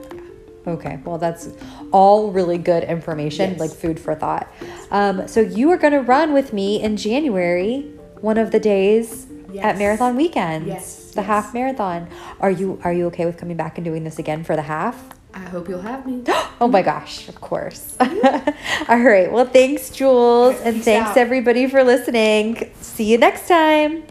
Okay, 0.66 0.98
well, 1.04 1.16
that's 1.18 1.48
all 1.90 2.30
really 2.30 2.58
good 2.58 2.84
information, 2.84 3.52
Yes. 3.52 3.60
like 3.60 3.70
food 3.70 3.98
for 3.98 4.14
thought. 4.14 4.46
Um, 4.90 5.26
so 5.26 5.40
you 5.40 5.70
are 5.70 5.78
going 5.78 5.92
to 5.94 6.00
run 6.02 6.32
with 6.32 6.52
me 6.52 6.82
in 6.82 6.96
January, 6.96 7.90
one 8.20 8.36
of 8.38 8.50
the 8.50 8.60
days 8.60 9.26
at 9.60 9.78
Marathon 9.78 10.16
Weekends, 10.16 10.68
Yes, 10.68 11.10
the 11.12 11.22
yes. 11.22 11.26
half 11.26 11.54
marathon. 11.54 12.08
Are 12.40 12.50
you 12.50 12.78
are 12.84 12.92
you 12.92 13.06
okay 13.06 13.24
with 13.26 13.36
coming 13.36 13.56
back 13.56 13.78
and 13.78 13.84
doing 13.84 14.04
this 14.04 14.18
again 14.18 14.44
for 14.44 14.54
the 14.54 14.62
half? 14.62 14.96
I 15.32 15.40
hope 15.40 15.68
you'll 15.68 15.82
have 15.82 16.06
me. 16.06 16.24
Oh 16.62 16.68
my 16.68 16.82
gosh, 16.82 17.26
of 17.26 17.40
course. 17.40 17.96
All 18.00 18.98
right. 19.00 19.32
Well, 19.32 19.46
thanks, 19.46 19.88
Jules. 19.88 20.60
And 20.60 20.84
thanks, 20.84 21.12
out. 21.12 21.16
everybody, 21.16 21.66
for 21.66 21.82
listening. 21.82 22.70
See 22.82 23.04
you 23.04 23.16
next 23.16 23.48
time. 23.48 24.02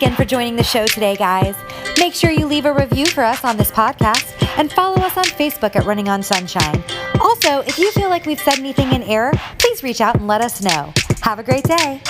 Again 0.00 0.16
for 0.16 0.24
joining 0.24 0.56
the 0.56 0.64
show 0.64 0.86
today, 0.86 1.14
guys. 1.14 1.54
Make 1.98 2.14
sure 2.14 2.30
you 2.30 2.46
leave 2.46 2.64
a 2.64 2.72
review 2.72 3.04
for 3.04 3.22
us 3.22 3.44
on 3.44 3.58
this 3.58 3.70
podcast 3.70 4.34
and 4.56 4.72
follow 4.72 4.96
us 5.02 5.14
on 5.14 5.24
Facebook 5.24 5.76
at 5.76 5.84
Running 5.84 6.08
on 6.08 6.22
Sunshine. 6.22 6.82
Also, 7.20 7.60
if 7.66 7.78
you 7.78 7.92
feel 7.92 8.08
like 8.08 8.24
we've 8.24 8.40
said 8.40 8.58
anything 8.58 8.92
in 8.94 9.02
error, 9.02 9.32
please 9.58 9.82
reach 9.82 10.00
out 10.00 10.14
and 10.14 10.26
let 10.26 10.40
us 10.40 10.62
know. 10.62 10.94
Have 11.20 11.38
a 11.38 11.42
great 11.42 11.64
day. 11.64 12.00